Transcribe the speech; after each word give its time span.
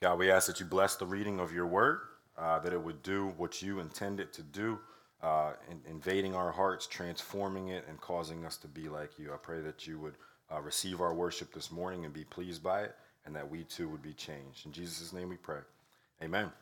God, 0.00 0.20
we 0.20 0.30
ask 0.30 0.46
that 0.46 0.60
you 0.60 0.66
bless 0.66 0.94
the 0.94 1.06
reading 1.06 1.40
of 1.40 1.52
your 1.52 1.66
word, 1.66 2.00
uh, 2.36 2.60
that 2.60 2.72
it 2.72 2.80
would 2.80 3.02
do 3.02 3.34
what 3.36 3.62
you 3.62 3.80
intend 3.80 4.20
it 4.20 4.32
to 4.34 4.42
do, 4.42 4.78
uh, 5.24 5.54
in, 5.68 5.80
invading 5.90 6.36
our 6.36 6.52
hearts, 6.52 6.86
transforming 6.86 7.70
it, 7.70 7.84
and 7.88 8.00
causing 8.00 8.44
us 8.44 8.56
to 8.58 8.68
be 8.68 8.88
like 8.88 9.18
you. 9.18 9.32
I 9.34 9.38
pray 9.38 9.60
that 9.60 9.88
you 9.88 9.98
would 9.98 10.14
uh, 10.54 10.60
receive 10.60 11.00
our 11.00 11.12
worship 11.12 11.52
this 11.52 11.72
morning 11.72 12.04
and 12.04 12.14
be 12.14 12.22
pleased 12.22 12.62
by 12.62 12.82
it, 12.82 12.94
and 13.26 13.34
that 13.34 13.50
we 13.50 13.64
too 13.64 13.88
would 13.88 14.02
be 14.02 14.12
changed. 14.12 14.66
In 14.66 14.72
Jesus' 14.72 15.12
name 15.12 15.30
we 15.30 15.36
pray. 15.36 15.58
Amen. 16.22 16.52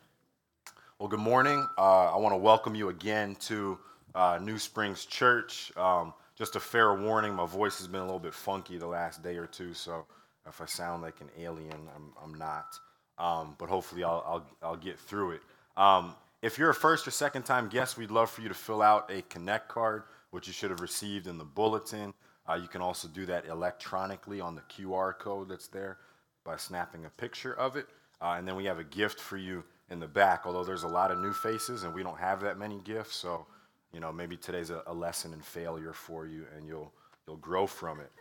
Well, 0.97 1.07
good 1.07 1.19
morning. 1.19 1.63
Uh, 1.77 2.11
I 2.11 2.17
want 2.17 2.33
to 2.33 2.37
welcome 2.37 2.73
you 2.73 2.89
again 2.89 3.35
to 3.41 3.77
uh, 4.15 4.39
New 4.41 4.57
Springs 4.57 5.05
Church. 5.05 5.71
Um, 5.77 6.15
just 6.35 6.55
a 6.55 6.59
fair 6.59 6.95
warning, 6.95 7.35
my 7.35 7.45
voice 7.45 7.77
has 7.77 7.87
been 7.87 8.01
a 8.01 8.05
little 8.05 8.19
bit 8.19 8.33
funky 8.33 8.79
the 8.79 8.87
last 8.87 9.21
day 9.21 9.37
or 9.37 9.45
two, 9.45 9.75
so 9.75 10.07
if 10.47 10.59
I 10.59 10.65
sound 10.65 11.03
like 11.03 11.21
an 11.21 11.29
alien, 11.37 11.87
I'm, 11.95 12.13
I'm 12.23 12.33
not. 12.33 12.79
Um, 13.17 13.55
but 13.57 13.69
hopefully 13.69 14.03
I'll, 14.03 14.23
I'll, 14.27 14.45
I'll, 14.61 14.75
get 14.75 14.99
through 14.99 15.31
it. 15.31 15.41
Um, 15.75 16.15
if 16.43 16.57
you're 16.57 16.69
a 16.69 16.75
first 16.75 17.07
or 17.07 17.11
second 17.11 17.43
time 17.43 17.67
guest, 17.67 17.97
we'd 17.97 18.11
love 18.11 18.29
for 18.29 18.41
you 18.41 18.47
to 18.47 18.53
fill 18.53 18.81
out 18.81 19.09
a 19.11 19.23
Connect 19.23 19.67
card, 19.67 20.03
which 20.29 20.45
you 20.45 20.53
should 20.53 20.69
have 20.69 20.81
received 20.81 21.25
in 21.25 21.37
the 21.37 21.43
bulletin. 21.43 22.13
Uh, 22.47 22.53
you 22.53 22.67
can 22.67 22.81
also 22.81 23.07
do 23.07 23.25
that 23.25 23.45
electronically 23.47 24.39
on 24.39 24.55
the 24.55 24.61
QR 24.61 25.17
code 25.17 25.49
that's 25.49 25.67
there 25.67 25.97
by 26.43 26.55
snapping 26.55 27.05
a 27.05 27.09
picture 27.09 27.53
of 27.53 27.75
it. 27.75 27.87
Uh, 28.21 28.35
and 28.37 28.47
then 28.47 28.55
we 28.55 28.65
have 28.65 28.79
a 28.79 28.83
gift 28.83 29.19
for 29.19 29.37
you 29.37 29.63
in 29.89 29.99
the 29.99 30.07
back, 30.07 30.43
although 30.45 30.63
there's 30.63 30.83
a 30.83 30.87
lot 30.87 31.11
of 31.11 31.19
new 31.19 31.33
faces 31.33 31.83
and 31.83 31.93
we 31.93 32.03
don't 32.03 32.17
have 32.17 32.41
that 32.41 32.57
many 32.57 32.79
gifts. 32.83 33.15
So, 33.15 33.45
you 33.93 33.99
know, 33.99 34.11
maybe 34.11 34.37
today's 34.37 34.69
a, 34.69 34.83
a 34.87 34.93
lesson 34.93 35.33
in 35.33 35.41
failure 35.41 35.93
for 35.93 36.25
you 36.25 36.45
and 36.55 36.67
you'll, 36.67 36.91
you'll 37.25 37.37
grow 37.37 37.67
from 37.67 37.99
it. 37.99 38.11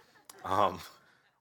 Um, 0.45 0.79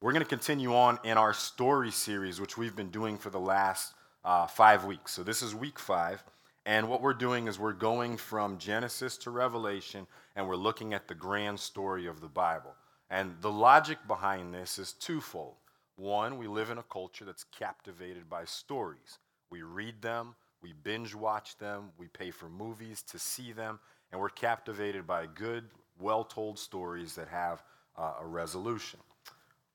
we're 0.01 0.11
going 0.11 0.23
to 0.23 0.29
continue 0.29 0.75
on 0.75 0.99
in 1.03 1.17
our 1.17 1.33
story 1.33 1.91
series, 1.91 2.41
which 2.41 2.57
we've 2.57 2.75
been 2.75 2.89
doing 2.89 3.17
for 3.17 3.29
the 3.29 3.39
last 3.39 3.93
uh, 4.23 4.45
five 4.45 4.85
weeks. 4.85 5.13
So 5.13 5.23
this 5.23 5.41
is 5.41 5.55
week 5.55 5.79
five. 5.79 6.23
And 6.65 6.89
what 6.89 7.01
we're 7.01 7.13
doing 7.13 7.47
is 7.47 7.59
we're 7.59 7.73
going 7.73 8.17
from 8.17 8.57
Genesis 8.57 9.17
to 9.19 9.29
Revelation 9.29 10.07
and 10.35 10.47
we're 10.47 10.55
looking 10.55 10.93
at 10.93 11.07
the 11.07 11.15
grand 11.15 11.59
story 11.59 12.07
of 12.07 12.21
the 12.21 12.27
Bible. 12.27 12.73
And 13.09 13.35
the 13.41 13.51
logic 13.51 13.99
behind 14.07 14.53
this 14.53 14.79
is 14.79 14.93
twofold. 14.93 15.55
One, 15.95 16.37
we 16.37 16.47
live 16.47 16.71
in 16.71 16.79
a 16.79 16.83
culture 16.83 17.23
that's 17.23 17.45
captivated 17.57 18.29
by 18.29 18.45
stories. 18.45 19.19
We 19.49 19.61
read 19.61 20.01
them, 20.01 20.35
we 20.61 20.73
binge 20.73 21.15
watch 21.15 21.57
them, 21.57 21.91
we 21.97 22.07
pay 22.07 22.31
for 22.31 22.49
movies 22.49 23.01
to 23.03 23.19
see 23.19 23.53
them, 23.53 23.79
and 24.11 24.19
we're 24.19 24.29
captivated 24.29 25.07
by 25.07 25.27
good, 25.27 25.65
well 25.99 26.23
told 26.23 26.59
stories 26.59 27.15
that 27.15 27.27
have 27.29 27.63
uh, 27.97 28.13
a 28.19 28.25
resolution. 28.25 28.99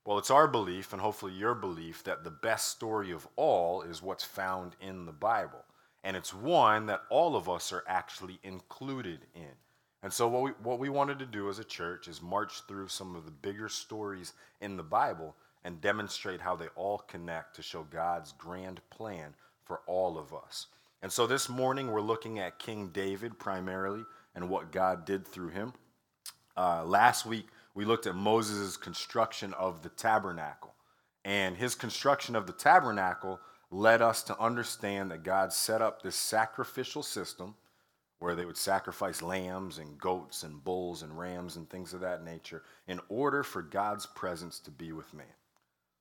Well, 0.04 0.18
it's 0.18 0.30
our 0.30 0.48
belief, 0.48 0.92
and 0.92 1.02
hopefully 1.02 1.32
your 1.34 1.54
belief, 1.54 2.02
that 2.04 2.24
the 2.24 2.30
best 2.30 2.68
story 2.68 3.10
of 3.10 3.28
all 3.36 3.82
is 3.82 4.02
what's 4.02 4.24
found 4.24 4.74
in 4.80 5.04
the 5.04 5.12
Bible. 5.12 5.64
And 6.02 6.16
it's 6.16 6.32
one 6.32 6.86
that 6.86 7.02
all 7.10 7.36
of 7.36 7.48
us 7.48 7.72
are 7.72 7.84
actually 7.86 8.38
included 8.42 9.26
in. 9.34 9.52
And 10.02 10.10
so, 10.10 10.26
what 10.28 10.42
we, 10.42 10.50
what 10.62 10.78
we 10.78 10.88
wanted 10.88 11.18
to 11.18 11.26
do 11.26 11.50
as 11.50 11.58
a 11.58 11.64
church 11.64 12.08
is 12.08 12.22
march 12.22 12.62
through 12.66 12.88
some 12.88 13.14
of 13.14 13.26
the 13.26 13.30
bigger 13.30 13.68
stories 13.68 14.32
in 14.62 14.78
the 14.78 14.82
Bible 14.82 15.36
and 15.62 15.80
demonstrate 15.82 16.40
how 16.40 16.56
they 16.56 16.68
all 16.68 16.98
connect 16.98 17.56
to 17.56 17.62
show 17.62 17.82
God's 17.82 18.32
grand 18.32 18.80
plan 18.88 19.34
for 19.66 19.82
all 19.86 20.18
of 20.18 20.32
us. 20.32 20.68
And 21.02 21.12
so, 21.12 21.26
this 21.26 21.50
morning 21.50 21.90
we're 21.90 22.00
looking 22.00 22.38
at 22.38 22.58
King 22.58 22.88
David 22.88 23.38
primarily 23.38 24.04
and 24.34 24.48
what 24.48 24.72
God 24.72 25.04
did 25.04 25.28
through 25.28 25.50
him. 25.50 25.74
Uh, 26.56 26.82
last 26.86 27.26
week, 27.26 27.48
we 27.80 27.86
looked 27.86 28.06
at 28.06 28.14
Moses' 28.14 28.76
construction 28.76 29.54
of 29.54 29.80
the 29.80 29.88
tabernacle. 29.88 30.74
And 31.24 31.56
his 31.56 31.74
construction 31.74 32.36
of 32.36 32.46
the 32.46 32.52
tabernacle 32.52 33.40
led 33.70 34.02
us 34.02 34.22
to 34.24 34.38
understand 34.38 35.10
that 35.10 35.22
God 35.22 35.50
set 35.50 35.80
up 35.80 36.02
this 36.02 36.14
sacrificial 36.14 37.02
system 37.02 37.54
where 38.18 38.34
they 38.34 38.44
would 38.44 38.58
sacrifice 38.58 39.22
lambs 39.22 39.78
and 39.78 39.96
goats 39.96 40.42
and 40.42 40.62
bulls 40.62 41.00
and 41.00 41.18
rams 41.18 41.56
and 41.56 41.70
things 41.70 41.94
of 41.94 42.00
that 42.00 42.22
nature 42.22 42.64
in 42.86 43.00
order 43.08 43.42
for 43.42 43.62
God's 43.62 44.04
presence 44.04 44.58
to 44.58 44.70
be 44.70 44.92
with 44.92 45.14
man. 45.14 45.24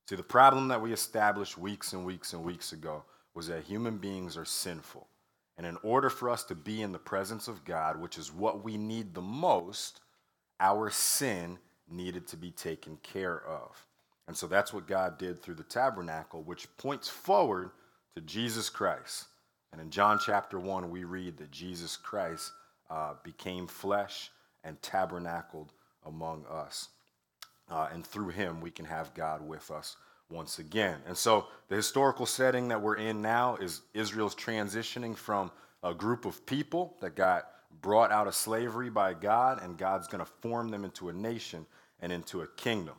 See, 0.10 0.18
the 0.18 0.24
problem 0.24 0.68
that 0.68 0.82
we 0.82 0.92
established 0.92 1.58
weeks 1.58 1.94
and 1.94 2.04
weeks 2.04 2.34
and 2.34 2.44
weeks 2.44 2.74
ago 2.74 3.06
was 3.34 3.48
that 3.48 3.64
human 3.64 4.00
beings 4.00 4.36
are 4.36 4.44
sinful. 4.44 5.08
And 5.58 5.66
in 5.66 5.78
order 5.82 6.10
for 6.10 6.30
us 6.30 6.44
to 6.44 6.56
be 6.56 6.82
in 6.82 6.92
the 6.92 7.00
presence 7.00 7.48
of 7.48 7.64
God, 7.64 8.02
which 8.02 8.18
is 8.18 8.34
what 8.34 8.66
we 8.66 8.76
need 8.76 9.14
the 9.14 9.22
most, 9.22 10.02
our 10.60 10.90
sin 10.90 11.58
needed 11.92 12.28
to 12.28 12.38
be 12.38 12.52
taken 12.52 12.98
care 13.04 13.42
of. 13.46 13.86
And 14.28 14.38
so 14.38 14.48
that's 14.48 14.72
what 14.74 14.88
God 14.88 15.18
did 15.18 15.42
through 15.42 15.56
the 15.56 15.64
tabernacle, 15.64 16.44
which 16.44 16.68
points 16.78 17.10
forward 17.10 17.72
to 18.16 18.22
Jesus 18.22 18.70
Christ. 18.70 19.26
And 19.72 19.82
in 19.82 19.90
John 19.90 20.20
chapter 20.24 20.60
1, 20.60 20.90
we 20.90 21.04
read 21.04 21.38
that 21.38 21.52
Jesus 21.52 21.98
Christ 21.98 22.52
uh, 22.90 23.14
became 23.24 23.68
flesh 23.68 24.32
and 24.64 24.82
tabernacled 24.82 25.72
among 26.06 26.46
us. 26.52 26.90
Uh, 27.70 27.88
and 27.92 28.06
through 28.06 28.30
him, 28.30 28.62
we 28.62 28.72
can 28.72 28.86
have 28.86 29.14
God 29.14 29.48
with 29.48 29.70
us 29.72 29.96
once 30.30 30.60
again. 30.60 31.00
And 31.08 31.18
so 31.18 31.48
the 31.68 31.76
historical 31.76 32.26
setting 32.26 32.68
that 32.68 32.82
we're 32.82 32.98
in 32.98 33.22
now 33.22 33.56
is 33.58 33.82
Israel's 33.94 34.36
transitioning 34.36 35.16
from 35.16 35.52
a 35.84 35.94
group 35.94 36.26
of 36.26 36.46
people 36.46 36.96
that 37.02 37.16
got 37.16 37.48
brought 37.82 38.12
out 38.12 38.28
of 38.28 38.36
slavery 38.36 38.90
by 38.90 39.14
God, 39.14 39.62
and 39.64 39.78
God's 39.78 40.08
going 40.08 40.24
to 40.24 40.32
form 40.42 40.70
them 40.70 40.84
into 40.84 41.10
a 41.10 41.14
nation 41.14 41.66
and 42.02 42.12
into 42.12 42.42
a 42.42 42.48
kingdom. 42.48 42.96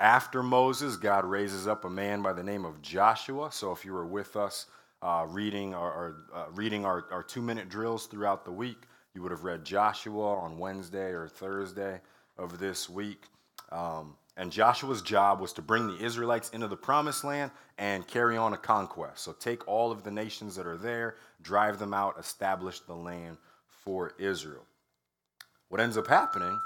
After 0.00 0.42
Moses, 0.42 0.96
God 0.96 1.24
raises 1.24 1.66
up 1.66 1.84
a 1.84 1.90
man 1.90 2.20
by 2.20 2.32
the 2.32 2.42
name 2.42 2.64
of 2.64 2.82
Joshua. 2.82 3.50
So 3.52 3.72
if 3.72 3.84
you 3.84 3.92
were 3.92 4.06
with 4.06 4.36
us 4.36 4.66
uh, 5.02 5.26
reading, 5.28 5.74
our, 5.74 5.92
our 5.92 6.16
uh, 6.34 6.50
reading 6.52 6.84
our, 6.84 7.04
our 7.10 7.22
two 7.22 7.42
minute 7.42 7.68
drills 7.68 8.06
throughout 8.06 8.44
the 8.44 8.52
week, 8.52 8.82
you 9.14 9.22
would 9.22 9.30
have 9.30 9.44
read 9.44 9.64
Joshua 9.64 10.34
on 10.34 10.58
Wednesday 10.58 11.10
or 11.12 11.28
Thursday 11.28 12.00
of 12.36 12.58
this 12.58 12.90
week. 12.90 13.24
Um, 13.70 14.16
and 14.36 14.50
Joshua's 14.50 15.00
job 15.00 15.40
was 15.40 15.52
to 15.52 15.62
bring 15.62 15.86
the 15.86 16.04
Israelites 16.04 16.50
into 16.50 16.66
the 16.66 16.76
promised 16.76 17.22
land 17.22 17.52
and 17.78 18.06
carry 18.06 18.36
on 18.36 18.52
a 18.52 18.56
conquest. 18.56 19.22
So 19.22 19.32
take 19.32 19.66
all 19.68 19.92
of 19.92 20.02
the 20.02 20.10
nations 20.10 20.56
that 20.56 20.66
are 20.66 20.76
there, 20.76 21.16
drive 21.40 21.78
them 21.78 21.94
out, 21.94 22.18
establish 22.18 22.80
the 22.80 22.94
land 22.94 23.36
for 23.68 24.12
Israel. 24.18 24.64
What 25.68 25.80
ends 25.80 25.96
up 25.96 26.08
happening 26.08 26.58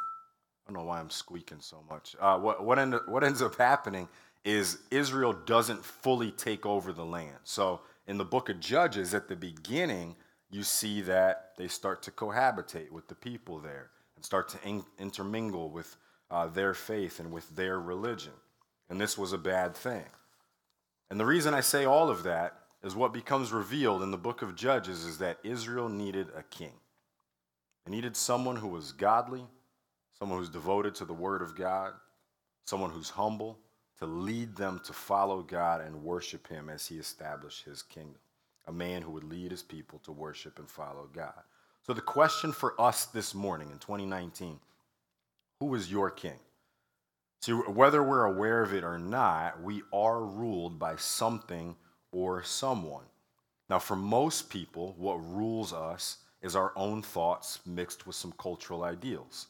I 0.69 0.73
don't 0.73 0.83
know 0.83 0.89
why 0.89 1.01
I'm 1.01 1.09
squeaking 1.09 1.61
so 1.61 1.83
much. 1.89 2.15
Uh, 2.21 2.39
what, 2.39 2.63
what, 2.63 2.79
end, 2.79 2.95
what 3.07 3.25
ends 3.25 3.41
up 3.41 3.57
happening 3.57 4.07
is 4.45 4.79
Israel 4.91 5.33
doesn't 5.33 5.83
fully 5.83 6.31
take 6.31 6.67
over 6.67 6.93
the 6.93 7.05
land. 7.05 7.39
So 7.45 7.81
in 8.07 8.19
the 8.19 8.25
book 8.25 8.51
of 8.51 8.61
Judges, 8.61 9.15
at 9.15 9.29
the 9.29 9.37
beginning, 9.37 10.15
you 10.51 10.63
see 10.63 11.01
that 11.03 11.53
they 11.57 11.69
start 11.69 12.03
to 12.03 12.11
cohabitate 12.11 12.91
with 12.91 13.09
the 13.09 13.15
people 13.15 13.59
there 13.59 13.91
and 14.17 14.25
start 14.25 14.51
to 14.51 14.59
in, 14.63 14.85
intermingle 14.99 15.71
with 15.71 15.97
uh, 16.31 16.49
their 16.49 16.75
faith 16.75 17.19
and 17.19 17.33
with 17.33 17.49
their 17.57 17.81
religion. 17.81 18.33
And 18.91 19.01
this 19.01 19.17
was 19.17 19.33
a 19.33 19.39
bad 19.39 19.75
thing. 19.75 20.05
And 21.11 21.19
the 21.19 21.27
reason 21.27 21.55
I 21.55 21.61
say 21.61 21.87
all 21.87 22.11
of 22.11 22.25
that 22.25 22.59
is 22.83 22.95
what 22.95 23.15
becomes 23.15 23.53
revealed 23.53 24.03
in 24.03 24.11
the 24.11 24.19
book 24.19 24.43
of 24.43 24.55
Judges 24.55 25.05
is 25.05 25.19
that 25.19 25.39
Israel 25.43 25.89
needed 25.89 26.29
a 26.37 26.43
king. 26.43 26.75
They 27.87 27.91
needed 27.93 28.17
someone 28.17 28.57
who 28.57 28.69
was 28.69 28.93
godly, 28.93 29.47
someone 30.19 30.39
who's 30.39 30.49
devoted 30.49 30.95
to 30.97 31.05
the 31.05 31.13
Word 31.13 31.43
of 31.43 31.55
God, 31.55 31.93
someone 32.65 32.91
who's 32.91 33.11
humble, 33.11 33.59
to 33.99 34.07
lead 34.07 34.57
them 34.57 34.81
to 34.85 34.93
follow 34.93 35.43
God 35.43 35.81
and 35.81 36.03
worship 36.03 36.49
Him 36.49 36.69
as 36.69 36.87
He 36.87 36.97
established 36.97 37.65
His 37.65 37.83
kingdom. 37.83 38.21
A 38.67 38.73
man 38.73 39.03
who 39.03 39.13
would 39.13 39.25
lead 39.25 39.51
His 39.51 39.63
people 39.63 40.01
to 40.01 40.13
worship 40.13 40.59
and 40.59 40.69
follow 40.69 41.09
God. 41.13 41.41
So, 41.87 41.93
the 41.93 42.01
question 42.01 42.53
for 42.53 42.79
us 42.81 43.07
this 43.07 43.35
morning 43.35 43.71
in 43.71 43.79
2019 43.79 44.59
who 45.61 45.75
is 45.75 45.91
your 45.91 46.11
king? 46.11 46.39
See, 47.43 47.53
whether 47.53 48.03
we're 48.03 48.25
aware 48.25 48.63
of 48.63 48.73
it 48.73 48.85
or 48.85 48.99
not, 48.99 49.61
we 49.61 49.83
are 49.93 50.23
ruled 50.23 50.79
by 50.79 50.97
something 50.97 51.75
or 52.13 52.43
someone. 52.45 53.05
Now, 53.69 53.79
for 53.79 53.97
most 53.97 54.51
people, 54.51 54.95
what 54.99 55.17
rules 55.17 55.73
us 55.73 56.19
is 56.43 56.55
our 56.55 56.73
own 56.77 57.03
thoughts 57.03 57.61
mixed 57.67 58.07
with 58.07 58.15
some 58.15 58.33
cultural 58.39 58.85
ideals. 58.85 59.49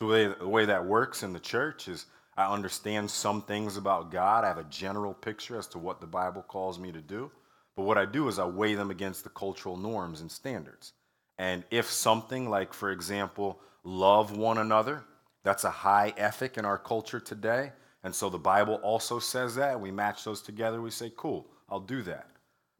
So 0.00 0.06
the 0.06 0.12
way, 0.12 0.34
the 0.38 0.48
way 0.48 0.64
that 0.64 0.86
works 0.86 1.22
in 1.22 1.32
the 1.34 1.40
church 1.40 1.86
is 1.86 2.06
I 2.36 2.50
understand 2.50 3.10
some 3.10 3.42
things 3.42 3.76
about 3.76 4.10
God. 4.10 4.44
I 4.44 4.48
have 4.48 4.56
a 4.56 4.64
general 4.64 5.12
picture 5.12 5.58
as 5.58 5.66
to 5.68 5.78
what 5.78 6.00
the 6.00 6.06
Bible 6.06 6.42
calls 6.42 6.78
me 6.78 6.90
to 6.90 7.02
do. 7.02 7.30
But 7.76 7.82
what 7.82 7.98
I 7.98 8.06
do 8.06 8.28
is 8.28 8.38
I 8.38 8.46
weigh 8.46 8.74
them 8.74 8.90
against 8.90 9.24
the 9.24 9.30
cultural 9.30 9.76
norms 9.76 10.22
and 10.22 10.30
standards. 10.30 10.94
And 11.38 11.64
if 11.70 11.90
something 11.90 12.48
like, 12.48 12.72
for 12.72 12.90
example, 12.90 13.60
love 13.84 14.36
one 14.36 14.58
another, 14.58 15.04
that's 15.44 15.64
a 15.64 15.70
high 15.70 16.14
ethic 16.16 16.56
in 16.56 16.64
our 16.64 16.78
culture 16.78 17.20
today. 17.20 17.72
And 18.02 18.14
so 18.14 18.30
the 18.30 18.38
Bible 18.38 18.76
also 18.76 19.18
says 19.18 19.54
that. 19.56 19.78
We 19.78 19.90
match 19.90 20.24
those 20.24 20.40
together. 20.40 20.80
We 20.80 20.90
say, 20.90 21.12
cool, 21.14 21.46
I'll 21.68 21.80
do 21.80 22.00
that. 22.02 22.28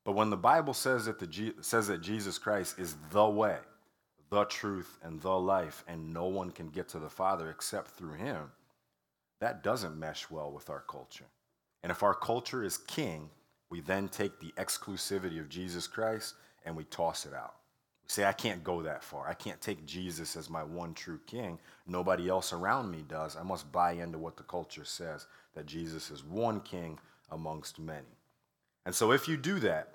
But 0.05 0.13
when 0.13 0.31
the 0.31 0.37
Bible 0.39 0.73
says 0.73 1.05
that, 1.05 1.19
the, 1.19 1.55
says 1.61 1.87
that 1.89 2.01
Jesus 2.01 2.39
Christ 2.39 2.79
is 2.79 2.97
the 3.11 3.29
way, 3.29 3.59
the 4.31 4.45
truth, 4.45 4.99
and 5.03 5.21
the 5.21 5.39
life, 5.39 5.85
and 5.89 6.15
no 6.15 6.27
one 6.27 6.51
can 6.51 6.69
get 6.69 6.89
to 6.89 6.99
the 6.99 7.11
Father 7.11 7.51
except 7.51 7.91
through 7.91 8.15
him, 8.15 8.53
that 9.41 9.63
doesn't 9.63 9.99
mesh 9.99 10.31
well 10.31 10.53
with 10.53 10.71
our 10.71 10.85
culture. 10.89 11.27
And 11.83 11.91
if 11.91 12.03
our 12.03 12.15
culture 12.15 12.63
is 12.63 12.79
king, 12.79 13.31
we 13.71 13.81
then 13.81 14.09
take 14.09 14.39
the 14.39 14.53
exclusivity 14.57 15.41
of 15.41 15.49
Jesus 15.49 15.87
Christ 15.87 16.35
and 16.65 16.77
we 16.77 16.85
toss 16.85 17.25
it 17.25 17.33
out. 17.33 17.55
We 18.05 18.09
say, 18.09 18.25
I 18.25 18.33
can't 18.33 18.63
go 18.63 18.83
that 18.83 19.03
far. 19.03 19.29
I 19.29 19.35
can't 19.35 19.61
take 19.61 19.87
Jesus 19.87 20.37
as 20.37 20.51
my 20.51 20.63
one 20.63 20.95
true 20.95 21.21
king. 21.27 21.59
Nobody 21.87 22.29
else 22.29 22.53
around 22.53 22.91
me 22.91 23.05
does. 23.09 23.37
I 23.37 23.43
must 23.43 23.73
buy 23.73 23.93
into 23.93 24.19
what 24.19 24.37
the 24.37 24.43
culture 24.43 24.85
says 24.85 25.27
that 25.55 25.67
Jesus 25.67 26.11
is 26.11 26.25
one 26.25 26.61
king 26.61 26.99
amongst 27.31 27.79
many. 27.79 28.19
And 28.85 28.95
so 28.95 29.13
if 29.13 29.29
you 29.29 29.37
do 29.37 29.59
that, 29.61 29.95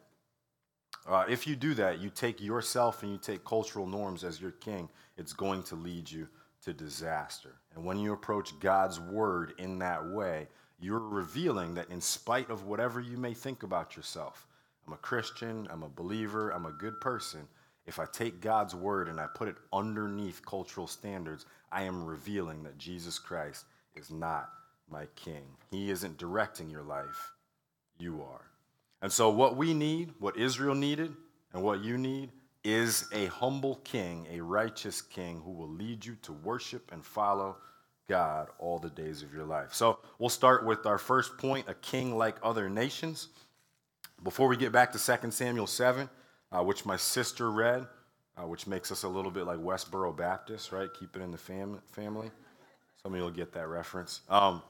uh, 1.07 1.25
if 1.29 1.45
you 1.45 1.55
do 1.55 1.73
that, 1.75 1.99
you 1.99 2.09
take 2.09 2.41
yourself 2.41 3.03
and 3.03 3.11
you 3.11 3.17
take 3.17 3.45
cultural 3.45 3.85
norms 3.85 4.23
as 4.23 4.41
your 4.41 4.51
king, 4.51 4.89
it's 5.17 5.33
going 5.33 5.63
to 5.63 5.75
lead 5.75 6.09
you 6.09 6.27
to 6.63 6.73
disaster. 6.73 7.55
And 7.75 7.85
when 7.85 7.99
you 7.99 8.13
approach 8.13 8.59
God's 8.59 8.99
word 8.99 9.53
in 9.59 9.79
that 9.79 10.05
way, 10.05 10.47
you're 10.79 10.99
revealing 10.99 11.75
that 11.75 11.89
in 11.89 12.01
spite 12.01 12.49
of 12.49 12.65
whatever 12.65 12.99
you 12.99 13.17
may 13.17 13.33
think 13.33 13.63
about 13.63 13.95
yourself, 13.95 14.47
I'm 14.87 14.93
a 14.93 14.97
Christian, 14.97 15.67
I'm 15.71 15.83
a 15.83 15.89
believer, 15.89 16.49
I'm 16.49 16.65
a 16.65 16.71
good 16.71 16.99
person. 16.99 17.47
If 17.85 17.99
I 17.99 18.05
take 18.05 18.41
God's 18.41 18.73
word 18.73 19.07
and 19.07 19.19
I 19.19 19.27
put 19.27 19.47
it 19.47 19.55
underneath 19.71 20.45
cultural 20.45 20.87
standards, 20.87 21.45
I 21.71 21.83
am 21.83 22.05
revealing 22.05 22.63
that 22.63 22.77
Jesus 22.77 23.19
Christ 23.19 23.65
is 23.95 24.09
not 24.09 24.49
my 24.89 25.05
king. 25.15 25.43
He 25.69 25.91
isn't 25.91 26.17
directing 26.17 26.69
your 26.69 26.83
life, 26.83 27.31
you 27.99 28.23
are. 28.23 28.54
And 29.05 29.13
so, 29.13 29.29
what 29.29 29.55
we 29.55 29.75
need, 29.75 30.13
what 30.17 30.35
Israel 30.35 30.73
needed, 30.73 31.15
and 31.53 31.61
what 31.61 31.83
you 31.83 31.95
need 31.95 32.31
is 32.63 33.07
a 33.11 33.27
humble 33.27 33.75
king, 33.83 34.25
a 34.31 34.41
righteous 34.41 34.99
king 34.99 35.39
who 35.45 35.51
will 35.51 35.69
lead 35.69 36.03
you 36.03 36.17
to 36.23 36.33
worship 36.33 36.91
and 36.91 37.05
follow 37.05 37.55
God 38.09 38.47
all 38.57 38.79
the 38.79 38.89
days 38.89 39.21
of 39.21 39.31
your 39.31 39.45
life. 39.45 39.75
So 39.75 39.99
we'll 40.17 40.29
start 40.29 40.65
with 40.65 40.87
our 40.87 40.97
first 40.97 41.37
point 41.37 41.69
a 41.69 41.75
king 41.75 42.17
like 42.17 42.37
other 42.41 42.67
nations. 42.67 43.27
Before 44.23 44.47
we 44.47 44.57
get 44.57 44.71
back 44.71 44.91
to 44.93 44.97
2 44.97 45.29
Samuel 45.29 45.67
7, 45.67 46.09
uh, 46.51 46.63
which 46.63 46.83
my 46.83 46.97
sister 46.97 47.51
read, 47.51 47.85
uh, 48.35 48.47
which 48.47 48.65
makes 48.65 48.91
us 48.91 49.03
a 49.03 49.07
little 49.07 49.29
bit 49.29 49.45
like 49.45 49.59
Westboro 49.59 50.17
Baptist, 50.17 50.71
right? 50.71 50.89
Keep 50.99 51.15
it 51.15 51.21
in 51.21 51.29
the 51.29 51.37
fam- 51.37 51.79
family. 51.91 52.31
Some 53.03 53.13
of 53.13 53.19
you 53.19 53.23
will 53.23 53.29
get 53.29 53.53
that 53.53 53.67
reference. 53.67 54.21
Um, 54.29 54.63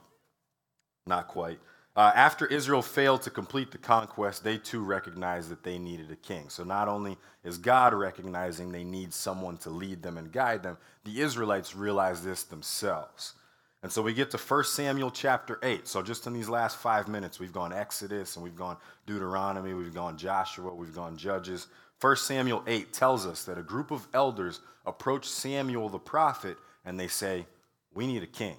not 1.08 1.30
quite. 1.30 1.60
Uh, 1.96 2.12
after 2.14 2.46
Israel 2.48 2.82
failed 2.82 3.22
to 3.22 3.30
complete 3.30 3.72
the 3.72 3.78
conquest, 3.78 4.44
they 4.44 4.58
too 4.58 4.84
recognized 4.84 5.50
that 5.50 5.64
they 5.64 5.80
needed 5.80 6.12
a 6.12 6.16
king. 6.18 6.50
So 6.50 6.66
not 6.66 6.90
only 6.90 7.18
is 7.46 7.58
God 7.58 7.94
recognizing 7.94 8.72
they 8.72 8.84
need 8.84 9.14
someone 9.14 9.56
to 9.58 9.70
lead 9.70 10.04
them 10.04 10.18
and 10.18 10.30
guide 10.30 10.62
them, 10.62 10.78
the 11.06 11.22
Israelites 11.22 11.74
realize 11.74 12.22
this 12.22 12.44
themselves. 12.44 13.34
And 13.82 13.90
so 13.90 14.02
we 14.02 14.14
get 14.14 14.30
to 14.32 14.38
1 14.38 14.64
Samuel 14.66 15.10
chapter 15.10 15.58
8. 15.64 15.88
So 15.88 16.02
just 16.02 16.28
in 16.28 16.34
these 16.34 16.50
last 16.50 16.76
five 16.78 17.08
minutes, 17.08 17.40
we've 17.40 17.54
gone 17.54 17.72
Exodus 17.72 18.36
and 18.36 18.44
we've 18.44 18.58
gone 18.58 18.76
Deuteronomy, 19.06 19.74
we've 19.74 19.94
gone 19.94 20.18
Joshua, 20.18 20.74
we've 20.74 20.96
gone 20.96 21.16
Judges. 21.16 21.68
1 22.02 22.18
Samuel 22.18 22.62
8 22.68 22.92
tells 22.92 23.26
us 23.26 23.46
that 23.46 23.58
a 23.58 23.64
group 23.64 23.92
of 23.92 24.06
elders 24.14 24.60
approach 24.86 25.30
Samuel 25.30 25.88
the 25.88 26.00
prophet 26.00 26.58
and 26.84 27.00
they 27.00 27.08
say, 27.08 27.46
We 27.94 28.06
need 28.06 28.24
a 28.24 28.28
king 28.28 28.58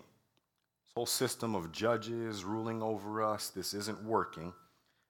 whole 0.97 1.05
system 1.05 1.55
of 1.55 1.71
judges 1.73 2.43
ruling 2.43 2.83
over 2.83 3.23
us, 3.23 3.51
this 3.51 3.75
isn't 3.75 4.03
working. 4.03 4.55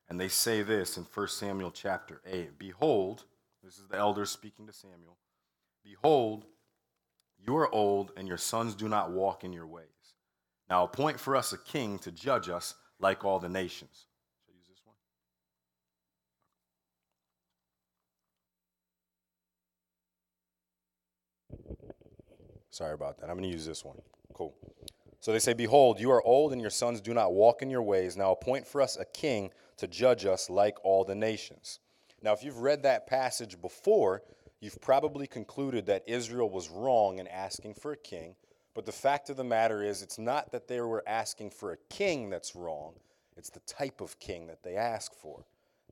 And 0.09 0.19
they 0.19 0.27
say 0.27 0.63
this 0.63 0.97
in 0.97 1.05
1 1.05 1.29
Samuel 1.29 1.71
chapter 1.71 2.21
8 2.27 2.59
Behold, 2.59 3.23
this 3.63 3.79
is 3.79 3.87
the 3.89 3.97
elders 3.97 4.31
speaking 4.31 4.67
to 4.67 4.73
Samuel, 4.73 5.17
Behold, 5.85 6.45
you 7.39 7.57
are 7.57 7.73
old, 7.73 8.11
and 8.17 8.27
your 8.27 8.37
sons 8.37 8.75
do 8.75 8.89
not 8.89 9.13
walk 9.13 9.45
in 9.45 9.53
your 9.53 9.67
ways. 9.69 9.87
Now 10.69 10.83
appoint 10.83 11.21
for 11.21 11.37
us 11.37 11.53
a 11.53 11.59
king 11.59 12.01
to 12.01 12.11
judge 12.11 12.49
us 12.49 12.75
like 12.99 13.25
all 13.25 13.39
the 13.39 13.49
nations. 13.49 14.07
I 14.49 14.57
use 14.57 14.67
this 14.69 14.83
one? 21.69 21.77
Sorry 22.71 22.95
about 22.95 23.21
that. 23.21 23.31
I'm 23.31 23.37
going 23.37 23.49
to 23.49 23.55
use 23.55 23.67
this 23.67 23.85
one. 23.85 23.99
Cool. 24.35 24.53
So 25.27 25.33
they 25.33 25.41
say, 25.41 25.55
Behold, 25.55 25.99
you 25.99 26.13
are 26.13 26.25
old, 26.25 26.53
and 26.53 26.61
your 26.61 26.71
sons 26.71 27.01
do 27.01 27.13
not 27.13 27.33
walk 27.33 27.61
in 27.61 27.69
your 27.69 27.83
ways. 27.83 28.17
Now 28.17 28.31
appoint 28.31 28.65
for 28.65 28.81
us 28.81 28.97
a 28.97 29.05
king 29.05 29.51
to 29.77 29.89
judge 29.89 30.25
us 30.25 30.49
like 30.49 30.77
all 30.85 31.03
the 31.03 31.17
nations. 31.17 31.81
Now, 32.23 32.33
if 32.33 32.45
you've 32.45 32.61
read 32.61 32.85
that 32.85 33.09
passage 33.09 33.61
before, 33.61 34.23
you've 34.61 34.81
probably 34.81 35.27
concluded 35.27 35.85
that 35.87 36.05
Israel 36.07 36.49
was 36.49 36.71
wrong 36.71 37.19
in 37.19 37.27
asking 37.27 37.75
for 37.75 37.91
a 37.91 37.97
king. 37.97 38.37
But 38.73 38.87
the 38.87 38.93
fact 38.93 39.29
of 39.29 39.37
the 39.37 39.43
matter 39.43 39.83
is, 39.83 40.01
it's 40.01 40.17
not 40.17 40.53
that 40.53 40.69
they 40.69 40.81
were 40.81 41.03
asking 41.09 41.51
for 41.51 41.73
a 41.73 41.79
king 41.91 42.31
that's 42.31 42.55
wrong, 42.55 42.95
it's 43.37 43.51
the 43.51 43.59
type 43.67 44.01
of 44.01 44.21
king 44.21 44.47
that 44.47 44.63
they 44.63 44.77
asked 44.77 45.17
for. 45.17 45.45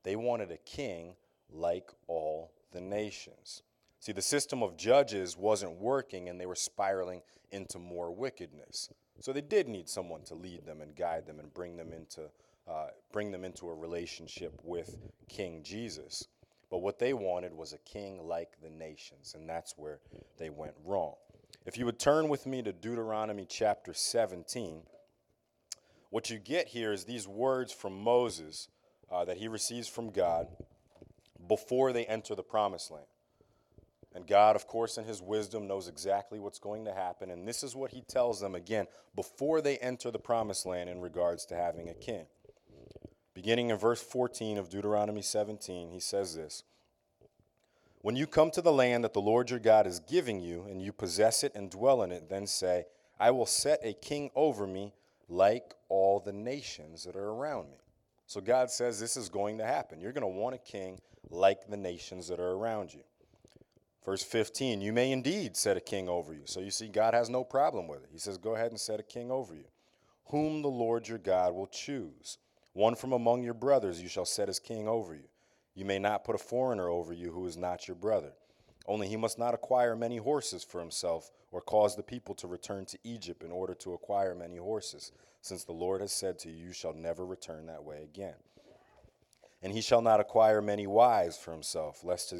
They 0.04 0.14
wanted 0.14 0.52
a 0.52 0.58
king 0.58 1.16
like 1.50 1.90
all 2.06 2.52
the 2.70 2.80
nations. 2.80 3.64
See, 3.98 4.12
the 4.12 4.22
system 4.22 4.62
of 4.62 4.76
judges 4.76 5.36
wasn't 5.36 5.80
working, 5.80 6.28
and 6.28 6.40
they 6.40 6.46
were 6.46 6.54
spiraling 6.54 7.22
into 7.50 7.80
more 7.80 8.12
wickedness. 8.12 8.90
So 9.20 9.32
they 9.32 9.40
did 9.40 9.68
need 9.68 9.88
someone 9.88 10.22
to 10.24 10.34
lead 10.34 10.66
them 10.66 10.80
and 10.80 10.94
guide 10.94 11.26
them 11.26 11.38
and 11.38 11.52
bring 11.52 11.76
them 11.76 11.92
into 11.92 12.30
uh, 12.66 12.86
bring 13.12 13.30
them 13.30 13.44
into 13.44 13.68
a 13.68 13.74
relationship 13.74 14.58
with 14.62 14.96
King 15.28 15.62
Jesus. 15.62 16.28
But 16.70 16.78
what 16.78 16.98
they 16.98 17.12
wanted 17.12 17.52
was 17.52 17.72
a 17.72 17.78
king 17.78 18.26
like 18.26 18.60
the 18.62 18.70
nations, 18.70 19.34
and 19.34 19.48
that's 19.48 19.74
where 19.76 20.00
they 20.38 20.50
went 20.50 20.74
wrong. 20.84 21.14
If 21.66 21.78
you 21.78 21.84
would 21.84 21.98
turn 21.98 22.28
with 22.28 22.46
me 22.46 22.62
to 22.62 22.72
Deuteronomy 22.72 23.46
chapter 23.48 23.94
17, 23.94 24.82
what 26.10 26.30
you 26.30 26.38
get 26.38 26.68
here 26.68 26.92
is 26.92 27.04
these 27.04 27.28
words 27.28 27.72
from 27.72 28.02
Moses 28.02 28.68
uh, 29.10 29.24
that 29.24 29.36
he 29.36 29.48
receives 29.48 29.88
from 29.88 30.10
God 30.10 30.48
before 31.46 31.92
they 31.92 32.06
enter 32.06 32.34
the 32.34 32.42
promised 32.42 32.90
land. 32.90 33.06
And 34.14 34.26
God, 34.26 34.54
of 34.54 34.66
course, 34.68 34.96
in 34.96 35.04
his 35.04 35.20
wisdom, 35.20 35.66
knows 35.66 35.88
exactly 35.88 36.38
what's 36.38 36.60
going 36.60 36.84
to 36.84 36.94
happen. 36.94 37.30
And 37.30 37.48
this 37.48 37.64
is 37.64 37.74
what 37.74 37.90
he 37.90 38.02
tells 38.02 38.40
them 38.40 38.54
again 38.54 38.86
before 39.16 39.60
they 39.60 39.76
enter 39.78 40.10
the 40.10 40.20
promised 40.20 40.66
land 40.66 40.88
in 40.88 41.00
regards 41.00 41.44
to 41.46 41.56
having 41.56 41.88
a 41.88 41.94
king. 41.94 42.26
Beginning 43.34 43.70
in 43.70 43.76
verse 43.76 44.00
14 44.00 44.58
of 44.58 44.68
Deuteronomy 44.68 45.22
17, 45.22 45.90
he 45.90 45.98
says 45.98 46.36
this 46.36 46.62
When 48.02 48.14
you 48.14 48.28
come 48.28 48.52
to 48.52 48.62
the 48.62 48.72
land 48.72 49.02
that 49.02 49.14
the 49.14 49.20
Lord 49.20 49.50
your 49.50 49.58
God 49.58 49.88
is 49.88 49.98
giving 49.98 50.40
you, 50.40 50.66
and 50.70 50.80
you 50.80 50.92
possess 50.92 51.42
it 51.42 51.52
and 51.56 51.68
dwell 51.68 52.02
in 52.02 52.12
it, 52.12 52.28
then 52.28 52.46
say, 52.46 52.84
I 53.18 53.32
will 53.32 53.46
set 53.46 53.80
a 53.82 53.94
king 53.94 54.30
over 54.36 54.66
me 54.66 54.94
like 55.28 55.74
all 55.88 56.20
the 56.20 56.32
nations 56.32 57.02
that 57.04 57.16
are 57.16 57.30
around 57.30 57.70
me. 57.70 57.78
So 58.26 58.40
God 58.40 58.70
says 58.70 59.00
this 59.00 59.16
is 59.16 59.28
going 59.28 59.58
to 59.58 59.64
happen. 59.64 60.00
You're 60.00 60.12
going 60.12 60.22
to 60.22 60.40
want 60.40 60.54
a 60.54 60.58
king 60.58 61.00
like 61.30 61.66
the 61.68 61.76
nations 61.76 62.28
that 62.28 62.38
are 62.38 62.52
around 62.52 62.94
you. 62.94 63.00
Verse 64.04 64.22
15, 64.22 64.82
you 64.82 64.92
may 64.92 65.12
indeed 65.12 65.56
set 65.56 65.78
a 65.78 65.80
king 65.80 66.08
over 66.08 66.34
you. 66.34 66.42
So 66.44 66.60
you 66.60 66.70
see, 66.70 66.88
God 66.88 67.14
has 67.14 67.30
no 67.30 67.42
problem 67.42 67.88
with 67.88 68.02
it. 68.02 68.10
He 68.12 68.18
says, 68.18 68.36
Go 68.36 68.54
ahead 68.54 68.70
and 68.70 68.80
set 68.80 69.00
a 69.00 69.04
king 69.04 69.30
over 69.30 69.54
you, 69.54 69.64
whom 70.26 70.60
the 70.60 70.68
Lord 70.68 71.08
your 71.08 71.18
God 71.18 71.54
will 71.54 71.66
choose. 71.66 72.38
One 72.74 72.96
from 72.96 73.12
among 73.12 73.42
your 73.42 73.54
brothers 73.54 74.02
you 74.02 74.08
shall 74.08 74.26
set 74.26 74.48
as 74.48 74.58
king 74.58 74.88
over 74.88 75.14
you. 75.14 75.28
You 75.74 75.84
may 75.84 75.98
not 75.98 76.24
put 76.24 76.34
a 76.34 76.38
foreigner 76.38 76.88
over 76.88 77.12
you 77.12 77.32
who 77.32 77.46
is 77.46 77.56
not 77.56 77.88
your 77.88 77.94
brother. 77.94 78.32
Only 78.86 79.08
he 79.08 79.16
must 79.16 79.38
not 79.38 79.54
acquire 79.54 79.96
many 79.96 80.18
horses 80.18 80.62
for 80.62 80.80
himself, 80.80 81.30
or 81.50 81.62
cause 81.62 81.96
the 81.96 82.02
people 82.02 82.34
to 82.34 82.46
return 82.46 82.84
to 82.86 82.98
Egypt 83.04 83.42
in 83.42 83.50
order 83.50 83.74
to 83.74 83.94
acquire 83.94 84.34
many 84.34 84.56
horses, 84.56 85.12
since 85.40 85.64
the 85.64 85.72
Lord 85.72 86.00
has 86.00 86.12
said 86.12 86.38
to 86.40 86.50
you, 86.50 86.66
You 86.66 86.72
shall 86.72 86.92
never 86.92 87.24
return 87.24 87.66
that 87.66 87.84
way 87.84 88.02
again. 88.02 88.34
And 89.62 89.72
he 89.72 89.80
shall 89.80 90.02
not 90.02 90.20
acquire 90.20 90.60
many 90.60 90.86
wives 90.86 91.38
for 91.38 91.52
himself, 91.52 92.04
lest, 92.04 92.34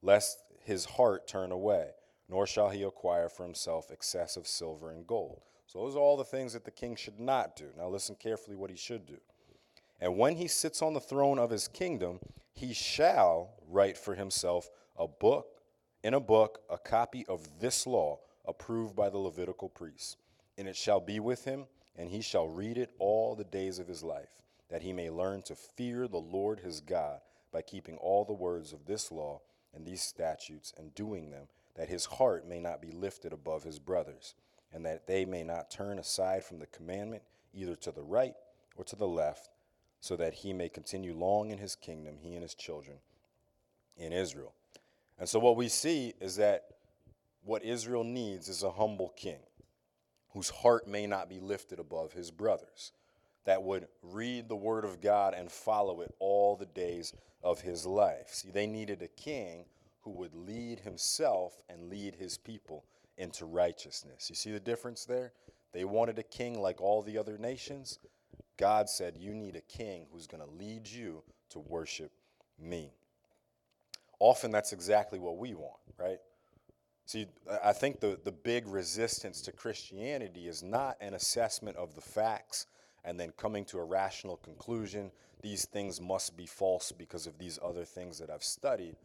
lest 0.00 0.38
his 0.64 0.84
heart 0.84 1.26
turn 1.26 1.52
away, 1.52 1.90
nor 2.28 2.46
shall 2.46 2.70
he 2.70 2.82
acquire 2.82 3.28
for 3.28 3.44
himself 3.44 3.90
excessive 3.90 4.46
silver 4.46 4.90
and 4.90 5.06
gold. 5.06 5.42
So, 5.66 5.80
those 5.80 5.96
are 5.96 6.00
all 6.00 6.16
the 6.16 6.24
things 6.24 6.52
that 6.52 6.64
the 6.64 6.70
king 6.70 6.96
should 6.96 7.18
not 7.18 7.56
do. 7.56 7.66
Now, 7.76 7.88
listen 7.88 8.14
carefully 8.14 8.56
what 8.56 8.70
he 8.70 8.76
should 8.76 9.06
do. 9.06 9.18
And 10.00 10.18
when 10.18 10.36
he 10.36 10.48
sits 10.48 10.82
on 10.82 10.94
the 10.94 11.00
throne 11.00 11.38
of 11.38 11.50
his 11.50 11.68
kingdom, 11.68 12.18
he 12.52 12.74
shall 12.74 13.54
write 13.68 13.96
for 13.96 14.14
himself 14.14 14.68
a 14.98 15.06
book, 15.06 15.62
in 16.02 16.14
a 16.14 16.20
book, 16.20 16.60
a 16.68 16.76
copy 16.76 17.24
of 17.28 17.48
this 17.60 17.86
law 17.86 18.18
approved 18.44 18.96
by 18.96 19.08
the 19.08 19.18
Levitical 19.18 19.68
priests. 19.68 20.16
And 20.58 20.68
it 20.68 20.76
shall 20.76 21.00
be 21.00 21.20
with 21.20 21.44
him, 21.44 21.66
and 21.96 22.10
he 22.10 22.20
shall 22.20 22.48
read 22.48 22.76
it 22.78 22.90
all 22.98 23.34
the 23.34 23.44
days 23.44 23.78
of 23.78 23.86
his 23.86 24.02
life, 24.02 24.42
that 24.68 24.82
he 24.82 24.92
may 24.92 25.08
learn 25.08 25.42
to 25.42 25.54
fear 25.54 26.08
the 26.08 26.18
Lord 26.18 26.60
his 26.60 26.80
God 26.80 27.20
by 27.52 27.62
keeping 27.62 27.96
all 27.98 28.24
the 28.24 28.32
words 28.32 28.72
of 28.72 28.86
this 28.86 29.12
law 29.12 29.40
and 29.74 29.86
these 29.86 30.02
statutes 30.02 30.72
and 30.76 30.94
doing 30.94 31.30
them, 31.30 31.48
that 31.76 31.88
his 31.88 32.04
heart 32.04 32.46
may 32.46 32.60
not 32.60 32.82
be 32.82 32.90
lifted 32.90 33.32
above 33.32 33.64
his 33.64 33.78
brothers, 33.78 34.34
and 34.72 34.84
that 34.84 35.06
they 35.06 35.24
may 35.24 35.42
not 35.42 35.70
turn 35.70 35.98
aside 35.98 36.44
from 36.44 36.58
the 36.58 36.66
commandment 36.66 37.22
either 37.54 37.76
to 37.76 37.92
the 37.92 38.02
right 38.02 38.34
or 38.76 38.84
to 38.84 38.96
the 38.96 39.08
left, 39.08 39.50
so 40.00 40.16
that 40.16 40.34
he 40.34 40.52
may 40.52 40.68
continue 40.68 41.14
long 41.14 41.50
in 41.50 41.58
his 41.58 41.76
kingdom, 41.76 42.16
he 42.20 42.34
and 42.34 42.42
his 42.42 42.54
children 42.54 42.98
in 43.96 44.12
Israel. 44.12 44.54
And 45.18 45.28
so, 45.28 45.38
what 45.38 45.56
we 45.56 45.68
see 45.68 46.14
is 46.20 46.36
that 46.36 46.64
what 47.44 47.64
Israel 47.64 48.04
needs 48.04 48.48
is 48.48 48.62
a 48.62 48.70
humble 48.70 49.12
king 49.16 49.40
whose 50.30 50.48
heart 50.48 50.88
may 50.88 51.06
not 51.06 51.28
be 51.28 51.40
lifted 51.40 51.78
above 51.78 52.12
his 52.12 52.30
brothers. 52.30 52.92
That 53.44 53.62
would 53.62 53.88
read 54.02 54.48
the 54.48 54.56
word 54.56 54.84
of 54.84 55.00
God 55.00 55.34
and 55.34 55.50
follow 55.50 56.00
it 56.00 56.14
all 56.18 56.56
the 56.56 56.66
days 56.66 57.12
of 57.42 57.60
his 57.60 57.84
life. 57.84 58.28
See, 58.28 58.50
they 58.50 58.66
needed 58.66 59.02
a 59.02 59.08
king 59.08 59.64
who 60.02 60.10
would 60.12 60.34
lead 60.34 60.80
himself 60.80 61.60
and 61.68 61.88
lead 61.88 62.14
his 62.14 62.38
people 62.38 62.84
into 63.16 63.44
righteousness. 63.46 64.28
You 64.28 64.36
see 64.36 64.52
the 64.52 64.60
difference 64.60 65.04
there? 65.04 65.32
They 65.72 65.84
wanted 65.84 66.18
a 66.18 66.22
king 66.22 66.60
like 66.60 66.80
all 66.80 67.02
the 67.02 67.18
other 67.18 67.38
nations. 67.38 67.98
God 68.58 68.88
said, 68.88 69.14
You 69.18 69.34
need 69.34 69.56
a 69.56 69.60
king 69.60 70.06
who's 70.12 70.26
going 70.26 70.42
to 70.42 70.50
lead 70.50 70.86
you 70.86 71.22
to 71.50 71.58
worship 71.58 72.12
me. 72.58 72.92
Often 74.18 74.52
that's 74.52 74.72
exactly 74.72 75.18
what 75.18 75.38
we 75.38 75.54
want, 75.54 75.80
right? 75.98 76.18
See, 77.06 77.26
I 77.62 77.72
think 77.72 78.00
the, 78.00 78.18
the 78.22 78.32
big 78.32 78.66
resistance 78.68 79.42
to 79.42 79.52
Christianity 79.52 80.46
is 80.46 80.62
not 80.62 80.96
an 81.00 81.14
assessment 81.14 81.76
of 81.76 81.94
the 81.94 82.00
facts 82.00 82.66
and 83.04 83.18
then 83.18 83.32
coming 83.36 83.64
to 83.66 83.78
a 83.78 83.84
rational 83.84 84.36
conclusion 84.36 85.10
these 85.42 85.64
things 85.64 86.00
must 86.00 86.36
be 86.36 86.46
false 86.46 86.92
because 86.92 87.26
of 87.26 87.36
these 87.36 87.58
other 87.62 87.84
things 87.84 88.18
that 88.18 88.30
I've 88.30 88.44
studied. 88.44 88.96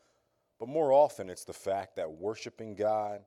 But 0.59 0.69
more 0.69 0.93
often, 0.93 1.29
it's 1.29 1.43
the 1.43 1.53
fact 1.53 1.95
that 1.95 2.09
worshiping 2.09 2.75
God, 2.75 3.21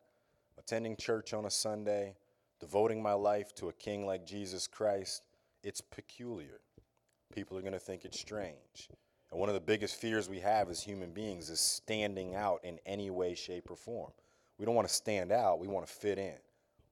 attending 0.58 0.96
church 0.96 1.34
on 1.34 1.44
a 1.44 1.50
Sunday, 1.50 2.14
devoting 2.60 3.02
my 3.02 3.12
life 3.12 3.54
to 3.56 3.68
a 3.68 3.72
king 3.72 4.06
like 4.06 4.24
Jesus 4.24 4.66
Christ, 4.66 5.22
it's 5.64 5.80
peculiar. 5.80 6.60
People 7.34 7.58
are 7.58 7.62
going 7.62 7.72
to 7.72 7.78
think 7.78 8.04
it's 8.04 8.18
strange. 8.18 8.88
And 9.30 9.38
one 9.38 9.48
of 9.48 9.54
the 9.54 9.60
biggest 9.60 10.00
fears 10.00 10.28
we 10.28 10.40
have 10.40 10.70
as 10.70 10.82
human 10.82 11.10
beings 11.10 11.50
is 11.50 11.60
standing 11.60 12.34
out 12.34 12.60
in 12.64 12.78
any 12.86 13.10
way, 13.10 13.34
shape, 13.34 13.70
or 13.70 13.76
form. 13.76 14.10
We 14.58 14.66
don't 14.66 14.74
want 14.74 14.88
to 14.88 14.94
stand 14.94 15.32
out, 15.32 15.58
we 15.58 15.68
want 15.68 15.86
to 15.86 15.92
fit 15.92 16.18
in. 16.18 16.34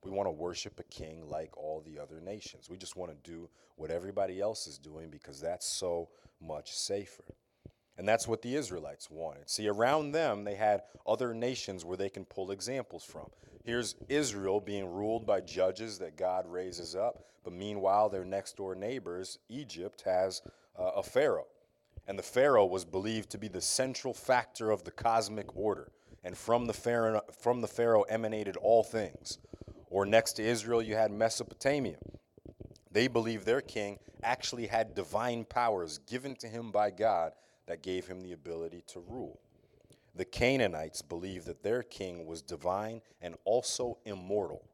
We 0.05 0.11
want 0.11 0.27
to 0.27 0.33
worship 0.33 0.79
a 0.79 0.85
king 0.85 1.29
like 1.29 1.57
all 1.57 1.83
the 1.85 1.99
other 1.99 2.21
nations. 2.21 2.71
We 2.71 2.77
just 2.77 2.97
want 2.97 3.11
to 3.11 3.31
do 3.31 3.49
what 3.77 3.91
everybody 3.91 4.41
else 4.41 4.67
is 4.67 4.79
doing 4.79 5.11
because 5.11 5.41
that's 5.41 5.67
so 5.67 6.09
much 6.41 6.73
safer. 6.73 7.25
And 7.97 8.09
that's 8.09 8.29
what 8.29 8.43
the 8.43 8.55
Israelites 8.55 9.11
wanted. 9.11 9.51
See, 9.51 9.69
around 9.69 10.13
them, 10.13 10.45
they 10.45 10.55
had 10.55 10.83
other 11.05 11.35
nations 11.35 11.85
where 11.85 11.97
they 11.97 12.09
can 12.09 12.25
pull 12.25 12.53
examples 12.53 13.05
from. 13.05 13.27
Here's 13.65 13.97
Israel 14.09 14.61
being 14.61 14.87
ruled 14.87 15.27
by 15.27 15.41
judges 15.41 15.99
that 15.99 16.17
God 16.17 16.47
raises 16.47 16.95
up, 16.95 17.25
but 17.43 17.53
meanwhile, 17.53 18.09
their 18.09 18.25
next 18.25 18.57
door 18.57 18.77
neighbors, 18.77 19.41
Egypt, 19.49 20.03
has 20.03 20.43
uh, 20.79 20.93
a 20.97 21.03
Pharaoh. 21.03 21.49
And 22.07 22.19
the 22.19 22.23
Pharaoh 22.23 22.65
was 22.65 22.85
believed 22.85 23.31
to 23.31 23.39
be 23.39 23.49
the 23.49 23.61
central 23.61 24.15
factor 24.15 24.71
of 24.71 24.85
the 24.85 24.91
cosmic 24.91 25.55
order. 25.57 25.91
And 26.25 26.37
from 26.37 26.67
the 26.67 26.73
Pharaoh, 26.73 27.21
from 27.39 27.61
the 27.61 27.69
Pharaoh 27.69 28.03
emanated 28.03 28.57
all 28.57 28.83
things. 28.83 29.39
Or 29.91 30.05
next 30.05 30.35
to 30.35 30.43
Israel, 30.43 30.83
you 30.83 30.95
had 30.95 31.11
Mesopotamia. 31.11 31.97
They 32.91 33.09
believed 33.09 33.47
their 33.47 33.61
king 33.61 33.99
actually 34.23 34.67
had 34.67 34.95
divine 34.95 35.45
powers 35.45 35.99
given 35.99 36.35
to 36.37 36.49
him 36.49 36.71
by 36.71 36.91
God 36.91 37.33
that 37.67 37.83
gave 37.83 38.07
him 38.07 38.21
the 38.21 38.33
ability 38.33 38.83
to 38.89 39.01
rule. 39.01 39.41
The 40.15 40.25
Canaanites 40.25 41.03
believed 41.03 41.47
that 41.47 41.63
their 41.63 41.83
king 41.83 42.27
was 42.27 42.43
divine 42.43 43.03
and 43.23 43.37
also 43.45 43.99
immortal. 44.05 44.65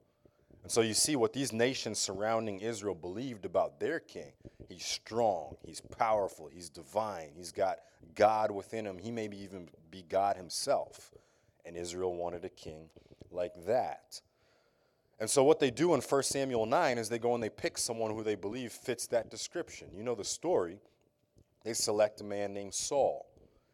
And 0.62 0.72
so 0.72 0.80
you 0.80 0.94
see 0.94 1.16
what 1.16 1.34
these 1.34 1.52
nations 1.52 1.98
surrounding 1.98 2.60
Israel 2.60 2.94
believed 2.94 3.44
about 3.44 3.78
their 3.78 4.00
king. 4.00 4.32
He's 4.66 4.86
strong, 4.86 5.56
he's 5.62 5.82
powerful, 5.82 6.48
he's 6.48 6.70
divine, 6.70 7.32
he's 7.36 7.52
got 7.52 7.80
God 8.14 8.50
within 8.50 8.86
him. 8.86 8.96
He 8.96 9.10
maybe 9.10 9.36
even 9.42 9.68
be 9.90 10.02
God 10.08 10.36
himself. 10.36 11.12
And 11.66 11.76
Israel 11.76 12.14
wanted 12.14 12.44
a 12.46 12.48
king 12.48 12.88
like 13.30 13.52
that. 13.66 14.22
And 15.20 15.30
so, 15.30 15.44
what 15.44 15.60
they 15.60 15.70
do 15.70 15.94
in 15.94 16.00
1 16.00 16.22
Samuel 16.24 16.66
9 16.66 16.98
is 16.98 17.08
they 17.08 17.18
go 17.18 17.34
and 17.34 17.42
they 17.42 17.50
pick 17.50 17.78
someone 17.78 18.10
who 18.10 18.22
they 18.22 18.34
believe 18.34 18.72
fits 18.72 19.06
that 19.08 19.30
description. 19.30 19.88
You 19.92 20.02
know 20.02 20.14
the 20.14 20.24
story. 20.24 20.80
They 21.64 21.72
select 21.72 22.20
a 22.20 22.24
man 22.24 22.52
named 22.52 22.74
Saul. 22.74 23.26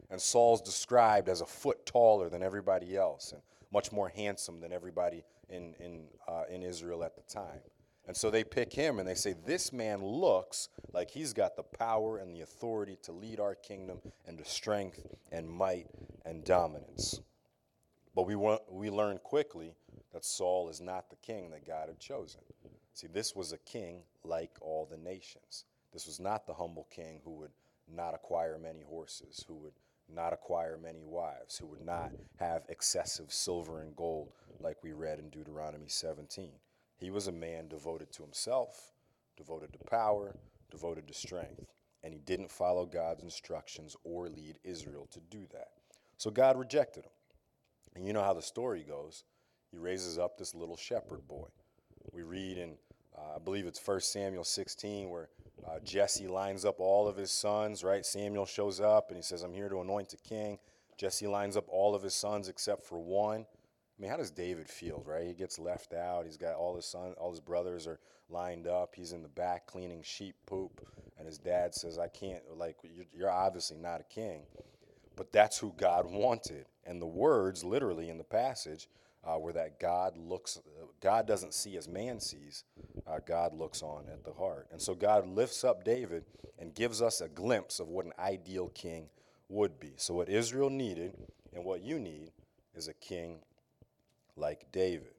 And 0.09 0.21
Saul's 0.21 0.61
described 0.61 1.29
as 1.29 1.41
a 1.41 1.45
foot 1.45 1.85
taller 1.85 2.29
than 2.29 2.43
everybody 2.43 2.95
else 2.95 3.31
and 3.31 3.41
much 3.71 3.91
more 3.91 4.09
handsome 4.09 4.59
than 4.59 4.71
everybody 4.73 5.23
in, 5.49 5.73
in, 5.79 6.03
uh, 6.27 6.43
in 6.49 6.63
Israel 6.63 7.03
at 7.03 7.15
the 7.15 7.21
time. 7.21 7.61
And 8.07 8.17
so 8.17 8.29
they 8.29 8.43
pick 8.43 8.73
him 8.73 8.99
and 8.99 9.07
they 9.07 9.15
say, 9.15 9.35
This 9.45 9.71
man 9.71 10.03
looks 10.03 10.69
like 10.91 11.11
he's 11.11 11.33
got 11.33 11.55
the 11.55 11.63
power 11.63 12.17
and 12.17 12.35
the 12.35 12.41
authority 12.41 12.97
to 13.03 13.11
lead 13.11 13.39
our 13.39 13.55
kingdom 13.55 13.99
into 14.27 14.43
strength 14.43 15.05
and 15.31 15.49
might 15.49 15.87
and 16.25 16.43
dominance. 16.43 17.21
But 18.15 18.23
we, 18.23 18.35
want, 18.35 18.61
we 18.69 18.89
learn 18.89 19.19
quickly 19.19 19.73
that 20.13 20.25
Saul 20.25 20.69
is 20.69 20.81
not 20.81 21.09
the 21.09 21.15
king 21.17 21.51
that 21.51 21.65
God 21.65 21.87
had 21.87 21.99
chosen. 21.99 22.41
See, 22.93 23.07
this 23.07 23.35
was 23.35 23.53
a 23.53 23.57
king 23.57 24.03
like 24.23 24.51
all 24.61 24.85
the 24.89 24.97
nations. 24.97 25.65
This 25.93 26.05
was 26.05 26.19
not 26.19 26.45
the 26.45 26.53
humble 26.53 26.87
king 26.91 27.21
who 27.23 27.31
would 27.31 27.51
not 27.93 28.13
acquire 28.13 28.57
many 28.57 28.81
horses, 28.81 29.43
who 29.47 29.55
would 29.55 29.73
not 30.13 30.33
acquire 30.33 30.77
many 30.77 31.03
wives, 31.03 31.57
who 31.57 31.67
would 31.67 31.85
not 31.85 32.11
have 32.37 32.63
excessive 32.69 33.31
silver 33.31 33.81
and 33.81 33.95
gold, 33.95 34.31
like 34.59 34.83
we 34.83 34.91
read 34.91 35.19
in 35.19 35.29
Deuteronomy 35.29 35.87
17. 35.87 36.51
He 36.97 37.09
was 37.09 37.27
a 37.27 37.31
man 37.31 37.67
devoted 37.67 38.11
to 38.13 38.23
himself, 38.23 38.91
devoted 39.37 39.73
to 39.73 39.79
power, 39.79 40.35
devoted 40.69 41.07
to 41.07 41.13
strength, 41.13 41.65
and 42.03 42.13
he 42.13 42.19
didn't 42.19 42.51
follow 42.51 42.85
God's 42.85 43.23
instructions 43.23 43.95
or 44.03 44.27
lead 44.27 44.59
Israel 44.63 45.07
to 45.11 45.19
do 45.19 45.45
that. 45.51 45.69
So 46.17 46.29
God 46.29 46.57
rejected 46.57 47.05
him. 47.05 47.11
And 47.95 48.05
you 48.05 48.13
know 48.13 48.23
how 48.23 48.33
the 48.33 48.41
story 48.41 48.85
goes 48.87 49.23
he 49.71 49.77
raises 49.77 50.17
up 50.17 50.37
this 50.37 50.53
little 50.53 50.77
shepherd 50.77 51.27
boy. 51.27 51.47
We 52.11 52.23
read 52.23 52.57
in, 52.57 52.75
uh, 53.17 53.35
I 53.35 53.39
believe 53.39 53.65
it's 53.65 53.85
1 53.85 54.01
Samuel 54.01 54.43
16, 54.43 55.09
where 55.09 55.29
uh, 55.67 55.79
Jesse 55.83 56.27
lines 56.27 56.65
up 56.65 56.79
all 56.79 57.07
of 57.07 57.15
his 57.15 57.31
sons, 57.31 57.83
right? 57.83 58.05
Samuel 58.05 58.45
shows 58.45 58.79
up 58.79 59.09
and 59.09 59.17
he 59.17 59.23
says, 59.23 59.43
I'm 59.43 59.53
here 59.53 59.69
to 59.69 59.81
anoint 59.81 60.13
a 60.13 60.17
king. 60.17 60.57
Jesse 60.97 61.27
lines 61.27 61.55
up 61.55 61.65
all 61.69 61.95
of 61.95 62.03
his 62.03 62.13
sons 62.13 62.49
except 62.49 62.83
for 62.83 62.99
one. 62.99 63.41
I 63.41 64.01
mean, 64.01 64.09
how 64.09 64.17
does 64.17 64.31
David 64.31 64.67
feel, 64.67 65.03
right? 65.05 65.27
He 65.27 65.33
gets 65.33 65.59
left 65.59 65.93
out. 65.93 66.25
He's 66.25 66.37
got 66.37 66.55
all 66.55 66.75
his 66.75 66.85
sons, 66.85 67.15
all 67.19 67.31
his 67.31 67.39
brothers 67.39 67.87
are 67.87 67.99
lined 68.29 68.67
up. 68.67 68.95
He's 68.95 69.11
in 69.11 69.21
the 69.21 69.29
back 69.29 69.67
cleaning 69.67 70.01
sheep 70.03 70.35
poop. 70.45 70.81
And 71.17 71.27
his 71.27 71.37
dad 71.37 71.75
says, 71.75 71.99
I 71.99 72.07
can't, 72.07 72.41
like, 72.57 72.77
you're 73.13 73.29
obviously 73.29 73.77
not 73.77 74.01
a 74.01 74.03
king. 74.03 74.41
But 75.15 75.31
that's 75.31 75.59
who 75.59 75.73
God 75.77 76.05
wanted. 76.09 76.65
And 76.85 76.99
the 76.99 77.05
words, 77.05 77.63
literally 77.63 78.09
in 78.09 78.17
the 78.17 78.23
passage, 78.23 78.87
uh, 79.23 79.35
where 79.35 79.53
that 79.53 79.79
God 79.79 80.17
looks, 80.17 80.59
God 81.01 81.27
doesn't 81.27 81.53
see 81.53 81.77
as 81.77 81.87
man 81.87 82.19
sees, 82.19 82.63
uh, 83.07 83.19
God 83.25 83.53
looks 83.53 83.81
on 83.83 84.05
at 84.11 84.23
the 84.23 84.33
heart. 84.33 84.67
And 84.71 84.81
so 84.81 84.95
God 84.95 85.27
lifts 85.27 85.63
up 85.63 85.83
David 85.83 86.23
and 86.59 86.73
gives 86.73 87.01
us 87.01 87.21
a 87.21 87.29
glimpse 87.29 87.79
of 87.79 87.87
what 87.87 88.05
an 88.05 88.13
ideal 88.19 88.69
king 88.69 89.09
would 89.49 89.79
be. 89.79 89.93
So, 89.97 90.13
what 90.13 90.29
Israel 90.29 90.69
needed 90.69 91.13
and 91.53 91.65
what 91.65 91.81
you 91.83 91.99
need 91.99 92.31
is 92.73 92.87
a 92.87 92.93
king 92.93 93.39
like 94.35 94.65
David. 94.71 95.13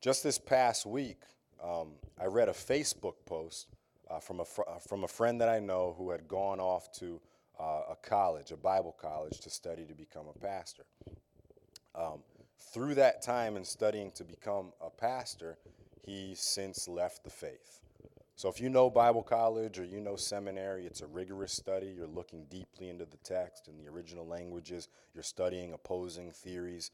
Just 0.00 0.22
this 0.22 0.38
past 0.38 0.86
week, 0.86 1.18
um, 1.62 1.92
I 2.20 2.26
read 2.26 2.48
a 2.48 2.52
Facebook 2.52 3.14
post 3.24 3.68
uh, 4.10 4.20
from, 4.20 4.40
a 4.40 4.44
fr- 4.44 4.68
uh, 4.68 4.78
from 4.78 5.04
a 5.04 5.08
friend 5.08 5.40
that 5.40 5.48
I 5.48 5.58
know 5.58 5.94
who 5.98 6.10
had 6.10 6.28
gone 6.28 6.60
off 6.60 6.92
to 6.98 7.20
uh, 7.58 7.82
a 7.90 7.96
college, 8.02 8.52
a 8.52 8.56
Bible 8.56 8.94
college, 9.00 9.40
to 9.40 9.50
study 9.50 9.84
to 9.84 9.94
become 9.94 10.26
a 10.28 10.38
pastor. 10.38 10.84
Um, 11.94 12.20
through 12.76 12.94
that 12.94 13.22
time 13.22 13.56
in 13.56 13.64
studying 13.64 14.10
to 14.10 14.22
become 14.22 14.70
a 14.84 14.90
pastor, 14.90 15.56
he 16.04 16.34
since 16.34 16.86
left 16.86 17.24
the 17.24 17.30
faith. 17.30 17.80
So 18.34 18.50
if 18.50 18.60
you 18.60 18.68
know 18.68 18.90
Bible 18.90 19.22
college 19.22 19.78
or 19.78 19.84
you 19.86 19.98
know 19.98 20.16
seminary, 20.16 20.84
it's 20.84 21.00
a 21.00 21.06
rigorous 21.06 21.54
study. 21.54 21.94
You're 21.96 22.06
looking 22.06 22.44
deeply 22.50 22.90
into 22.90 23.06
the 23.06 23.16
text 23.24 23.68
and 23.68 23.80
the 23.80 23.90
original 23.90 24.26
languages. 24.26 24.88
You're 25.14 25.22
studying 25.22 25.72
opposing 25.72 26.30
theories. 26.32 26.90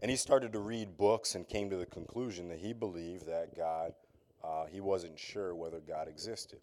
And 0.00 0.08
he 0.08 0.16
started 0.16 0.52
to 0.52 0.60
read 0.60 0.96
books 0.96 1.34
and 1.34 1.48
came 1.48 1.68
to 1.70 1.76
the 1.76 1.86
conclusion 1.86 2.46
that 2.50 2.60
he 2.60 2.72
believed 2.72 3.26
that 3.26 3.56
God, 3.56 3.94
uh, 4.44 4.66
he 4.66 4.80
wasn't 4.80 5.18
sure 5.18 5.52
whether 5.52 5.80
God 5.80 6.06
existed. 6.06 6.60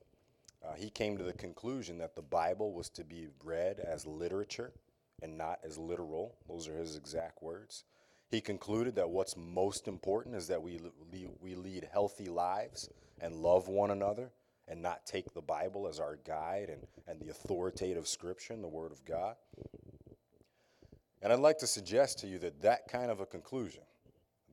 Uh, 0.66 0.76
he 0.76 0.90
came 0.90 1.18
to 1.18 1.26
the 1.26 1.34
conclusion 1.34 1.98
that 1.98 2.16
the 2.16 2.22
Bible 2.22 2.72
was 2.72 2.88
to 2.92 3.04
be 3.04 3.28
read 3.44 3.82
as 3.82 4.08
literature 4.08 4.72
and 5.22 5.38
not 5.38 5.60
as 5.66 5.78
literal. 5.78 6.38
Those 6.48 6.70
are 6.70 6.78
his 6.78 6.96
exact 6.96 7.44
words. 7.44 7.84
He 8.30 8.42
concluded 8.42 8.96
that 8.96 9.10
what's 9.10 9.36
most 9.36 9.88
important 9.88 10.36
is 10.36 10.48
that 10.48 10.62
we, 10.62 10.80
we 11.42 11.56
lead 11.56 11.90
healthy 11.92 12.28
lives 12.28 12.90
and 13.20 13.36
love 13.36 13.68
one 13.68 13.92
another 13.92 14.32
and 14.68 14.82
not 14.82 15.06
take 15.06 15.34
the 15.34 15.42
Bible 15.42 15.88
as 15.88 16.00
our 16.00 16.20
guide 16.26 16.70
and, 16.70 16.86
and 17.08 17.20
the 17.20 17.32
authoritative 17.32 18.08
scripture 18.08 18.56
the 18.56 18.68
Word 18.68 18.92
of 18.92 19.04
God. 19.04 19.36
And 21.22 21.34
I'd 21.34 21.40
like 21.40 21.58
to 21.60 21.68
suggest 21.68 22.20
to 22.20 22.28
you 22.28 22.38
that 22.40 22.62
that 22.62 22.88
kind 22.88 23.10
of 23.10 23.20
a 23.20 23.26
conclusion, 23.26 23.82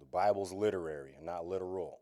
the 0.00 0.06
Bible's 0.06 0.52
literary 0.52 1.12
and 1.16 1.26
not 1.26 1.46
literal, 1.46 1.98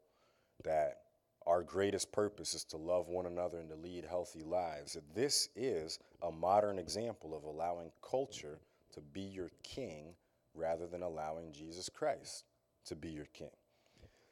that 0.62 1.00
our 1.46 1.62
greatest 1.62 2.12
purpose 2.12 2.54
is 2.54 2.64
to 2.64 2.76
love 2.76 3.08
one 3.08 3.26
another 3.26 3.58
and 3.58 3.68
to 3.68 3.76
lead 3.76 4.04
healthy 4.08 4.42
lives, 4.42 4.94
that 4.94 5.14
this 5.14 5.48
is 5.56 5.98
a 6.22 6.30
modern 6.30 6.78
example 6.78 7.36
of 7.36 7.42
allowing 7.42 7.90
culture 8.08 8.60
to 8.92 9.00
be 9.00 9.20
your 9.20 9.50
king 9.62 10.14
rather 10.54 10.86
than 10.86 11.02
allowing 11.02 11.52
Jesus 11.52 11.88
Christ 11.88 12.44
to 12.86 12.96
be 12.96 13.10
your 13.10 13.26
king. 13.26 13.50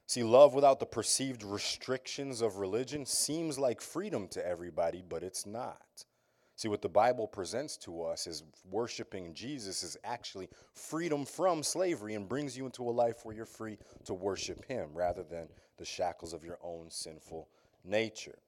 See, 0.07 0.23
love 0.23 0.55
without 0.55 0.79
the 0.79 0.87
perceived 0.87 1.43
restrictions 1.43 2.43
of 2.43 2.59
religion 2.59 3.07
seems 3.07 3.59
like 3.59 3.81
freedom 3.81 4.29
to 4.29 4.47
everybody, 4.47 5.03
but 5.09 5.23
it's 5.23 5.47
not. 5.47 6.05
See, 6.55 6.69
what 6.69 6.83
the 6.83 6.89
Bible 6.89 7.27
presents 7.27 7.77
to 7.79 8.03
us 8.03 8.27
is 8.27 8.45
worshiping 8.71 9.33
Jesus 9.35 9.83
is 9.83 9.97
actually 10.05 10.49
freedom 10.75 11.25
from 11.25 11.63
slavery 11.63 12.15
and 12.15 12.29
brings 12.29 12.57
you 12.57 12.67
into 12.67 12.83
a 12.83 12.93
life 12.93 13.25
where 13.25 13.35
you're 13.35 13.47
free 13.47 13.79
to 14.05 14.15
worship 14.15 14.65
Him 14.67 14.91
rather 14.93 15.23
than 15.23 15.49
the 15.79 15.85
shackles 15.85 16.33
of 16.33 16.45
your 16.45 16.59
own 16.63 16.91
sinful 16.91 17.49
nature. 17.85 18.39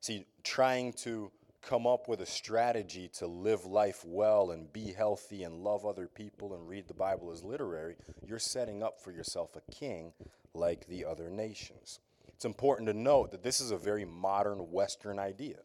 See, 0.00 0.26
trying 0.44 0.92
to 1.04 1.32
come 1.62 1.86
up 1.86 2.08
with 2.08 2.20
a 2.20 2.26
strategy 2.26 3.08
to 3.14 3.26
live 3.26 3.64
life 3.64 4.04
well 4.06 4.50
and 4.50 4.72
be 4.72 4.92
healthy 4.92 5.42
and 5.42 5.62
love 5.62 5.84
other 5.84 6.06
people 6.06 6.54
and 6.54 6.68
read 6.68 6.88
the 6.88 6.94
Bible 6.94 7.30
as 7.30 7.42
literary, 7.42 7.96
you're 8.24 8.38
setting 8.38 8.82
up 8.82 9.00
for 9.00 9.12
yourself 9.12 9.56
a 9.56 9.72
king 9.72 10.12
like 10.54 10.86
the 10.86 11.04
other 11.04 11.30
nations. 11.30 12.00
It's 12.28 12.44
important 12.44 12.86
to 12.88 12.94
note 12.94 13.32
that 13.32 13.42
this 13.42 13.60
is 13.60 13.70
a 13.70 13.76
very 13.76 14.04
modern 14.04 14.70
Western 14.70 15.18
idea. 15.18 15.56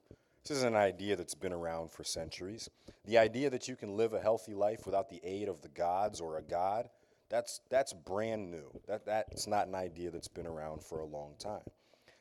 This 0.45 0.57
is 0.57 0.63
an 0.63 0.75
idea 0.75 1.15
that's 1.15 1.35
been 1.35 1.53
around 1.53 1.91
for 1.91 2.03
centuries. 2.03 2.69
The 3.05 3.17
idea 3.17 3.49
that 3.49 3.67
you 3.67 3.75
can 3.75 3.95
live 3.95 4.13
a 4.13 4.19
healthy 4.19 4.53
life 4.53 4.85
without 4.85 5.09
the 5.09 5.21
aid 5.23 5.47
of 5.47 5.61
the 5.61 5.69
gods 5.69 6.19
or 6.19 6.37
a 6.37 6.41
god, 6.41 6.89
that's, 7.29 7.61
that's 7.69 7.93
brand 7.93 8.51
new. 8.51 8.69
That, 8.87 9.05
that's 9.05 9.47
not 9.47 9.67
an 9.67 9.75
idea 9.75 10.11
that's 10.11 10.27
been 10.27 10.47
around 10.47 10.83
for 10.83 10.99
a 10.99 11.05
long 11.05 11.35
time. 11.39 11.63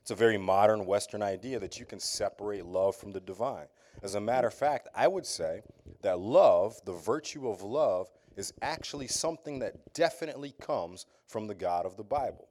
It's 0.02 0.10
a 0.10 0.16
very 0.16 0.36
modern 0.36 0.84
Western 0.84 1.22
idea 1.22 1.60
that 1.60 1.78
you 1.78 1.86
can 1.86 2.00
separate 2.00 2.66
love 2.66 2.96
from 2.96 3.12
the 3.12 3.20
divine. 3.20 3.66
As 4.02 4.16
a 4.16 4.20
matter 4.20 4.48
of 4.48 4.54
fact, 4.54 4.88
I 4.96 5.06
would 5.06 5.24
say 5.24 5.62
that 6.02 6.18
love, 6.18 6.74
the 6.84 6.92
virtue 6.92 7.48
of 7.48 7.62
love, 7.62 8.10
is 8.36 8.52
actually 8.62 9.06
something 9.06 9.60
that 9.60 9.94
definitely 9.94 10.54
comes 10.60 11.06
from 11.28 11.46
the 11.46 11.54
God 11.54 11.86
of 11.86 11.96
the 11.96 12.02
Bible. 12.02 12.48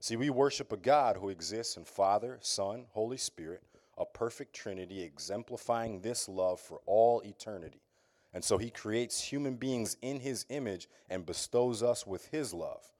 See, 0.00 0.16
we 0.16 0.28
worship 0.28 0.72
a 0.72 0.76
God 0.76 1.16
who 1.16 1.28
exists 1.28 1.76
in 1.76 1.84
Father, 1.84 2.36
Son, 2.40 2.86
Holy 2.90 3.16
Spirit, 3.16 3.62
a 3.96 4.04
perfect 4.04 4.52
Trinity 4.52 5.00
exemplifying 5.00 6.00
this 6.00 6.28
love 6.28 6.58
for 6.58 6.80
all 6.84 7.20
eternity. 7.20 7.80
And 8.34 8.42
so 8.42 8.58
he 8.58 8.70
creates 8.70 9.20
human 9.20 9.54
beings 9.54 9.96
in 10.02 10.18
his 10.18 10.46
image 10.48 10.88
and 11.08 11.24
bestows 11.24 11.80
us 11.80 12.04
with 12.04 12.26
his 12.26 12.52
love. 12.52 12.90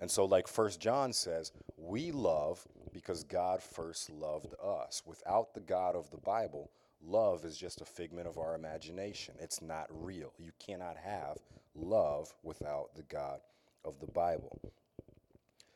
And 0.00 0.10
so, 0.10 0.24
like 0.24 0.46
First 0.46 0.80
John 0.80 1.12
says, 1.12 1.52
we 1.76 2.10
love 2.12 2.66
because 2.92 3.24
God 3.24 3.62
first 3.62 4.10
loved 4.10 4.54
us. 4.62 5.02
Without 5.06 5.54
the 5.54 5.60
God 5.60 5.96
of 5.96 6.10
the 6.10 6.18
Bible, 6.18 6.70
love 7.02 7.44
is 7.44 7.56
just 7.56 7.80
a 7.80 7.86
figment 7.86 8.26
of 8.26 8.38
our 8.38 8.54
imagination. 8.54 9.34
It's 9.38 9.62
not 9.62 9.86
real. 9.90 10.32
You 10.38 10.50
cannot 10.58 10.96
have 10.96 11.38
love 11.74 12.34
without 12.42 12.94
the 12.94 13.02
God 13.02 13.40
of 13.84 14.00
the 14.00 14.06
Bible. 14.06 14.60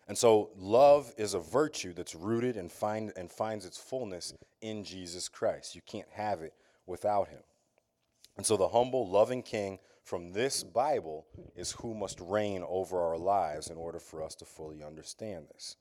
And 0.09 0.19
so 0.19 0.51
love 0.57 1.13
is 1.17 1.35
a 1.35 1.39
virtue 1.39 1.93
that's 1.93 2.15
rooted 2.15 2.57
and 2.57 2.71
find 2.71 3.13
and 3.17 3.31
finds 3.31 3.65
its 3.65 3.79
fullness 3.79 4.35
in 4.61 4.83
Jesus 4.83 5.29
Christ. 5.29 5.75
You 5.75 5.83
can't 5.87 6.09
have 6.13 6.43
it 6.43 6.53
without 6.87 7.29
him. 7.29 7.43
And 8.37 8.45
so 8.45 8.57
the 8.57 8.69
humble, 8.69 9.09
loving 9.09 9.43
king 9.43 9.79
from 10.11 10.33
this 10.33 10.65
Bible 10.65 11.25
is 11.55 11.71
who 11.71 11.95
must 11.95 12.19
reign 12.21 12.65
over 12.69 13.01
our 13.01 13.17
lives 13.17 13.71
in 13.71 13.77
order 13.77 14.01
for 14.01 14.25
us 14.25 14.35
to 14.35 14.45
fully 14.45 14.83
understand 14.83 15.47
this. 15.55 15.77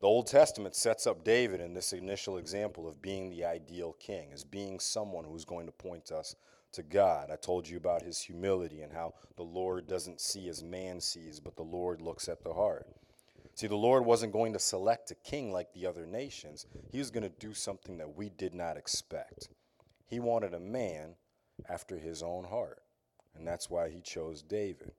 The 0.00 0.06
Old 0.06 0.28
Testament 0.28 0.74
sets 0.74 1.06
up 1.06 1.24
David 1.24 1.60
in 1.60 1.74
this 1.74 1.92
initial 1.92 2.38
example 2.38 2.88
of 2.88 3.02
being 3.02 3.28
the 3.28 3.44
ideal 3.44 3.96
king, 4.00 4.30
as 4.32 4.44
being 4.44 4.80
someone 4.80 5.26
who's 5.26 5.44
going 5.44 5.66
to 5.66 5.72
point 5.72 6.10
us 6.10 6.36
to 6.72 6.82
God. 6.82 7.30
I 7.30 7.36
told 7.36 7.68
you 7.68 7.76
about 7.76 8.00
his 8.00 8.18
humility 8.18 8.80
and 8.80 8.90
how 8.90 9.12
the 9.36 9.42
Lord 9.42 9.86
doesn't 9.86 10.22
see 10.22 10.48
as 10.48 10.62
man 10.62 10.98
sees, 10.98 11.38
but 11.38 11.54
the 11.54 11.62
Lord 11.64 12.00
looks 12.00 12.30
at 12.30 12.42
the 12.42 12.54
heart. 12.54 12.86
See, 13.56 13.66
the 13.66 13.76
Lord 13.76 14.06
wasn't 14.06 14.32
going 14.32 14.54
to 14.54 14.58
select 14.58 15.10
a 15.10 15.16
king 15.16 15.52
like 15.52 15.70
the 15.74 15.84
other 15.86 16.06
nations. 16.06 16.64
He 16.90 16.98
was 16.98 17.10
going 17.10 17.24
to 17.24 17.38
do 17.38 17.52
something 17.52 17.98
that 17.98 18.16
we 18.16 18.30
did 18.30 18.54
not 18.54 18.78
expect. 18.78 19.50
He 20.06 20.18
wanted 20.18 20.54
a 20.54 20.60
man 20.60 21.16
after 21.68 21.98
his 21.98 22.22
own 22.22 22.44
heart, 22.44 22.80
and 23.36 23.46
that's 23.46 23.70
why 23.70 23.88
he 23.88 24.00
chose 24.00 24.42
David. 24.42 24.92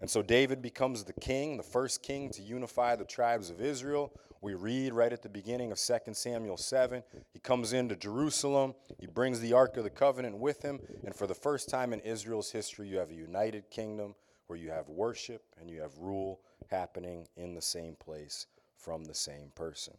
And 0.00 0.10
so 0.10 0.22
David 0.22 0.60
becomes 0.60 1.04
the 1.04 1.12
king, 1.14 1.56
the 1.56 1.62
first 1.62 2.02
king 2.02 2.30
to 2.30 2.42
unify 2.42 2.96
the 2.96 3.04
tribes 3.04 3.48
of 3.50 3.60
Israel. 3.60 4.12
We 4.42 4.54
read 4.54 4.92
right 4.92 5.12
at 5.12 5.22
the 5.22 5.28
beginning 5.28 5.72
of 5.72 5.78
2 5.78 6.12
Samuel 6.12 6.56
7. 6.56 7.02
He 7.32 7.38
comes 7.38 7.72
into 7.72 7.96
Jerusalem, 7.96 8.74
he 8.98 9.06
brings 9.06 9.40
the 9.40 9.54
Ark 9.54 9.76
of 9.76 9.84
the 9.84 9.90
Covenant 9.90 10.36
with 10.36 10.62
him, 10.62 10.80
and 11.04 11.14
for 11.14 11.26
the 11.26 11.34
first 11.34 11.68
time 11.68 11.92
in 11.92 12.00
Israel's 12.00 12.50
history, 12.50 12.88
you 12.88 12.98
have 12.98 13.10
a 13.10 13.14
united 13.14 13.70
kingdom 13.70 14.14
where 14.46 14.58
you 14.58 14.70
have 14.70 14.88
worship 14.88 15.42
and 15.58 15.70
you 15.70 15.80
have 15.80 15.96
rule 15.98 16.40
happening 16.70 17.26
in 17.36 17.54
the 17.54 17.62
same 17.62 17.96
place 17.96 18.46
from 18.76 19.04
the 19.04 19.14
same 19.14 19.50
person. 19.54 19.94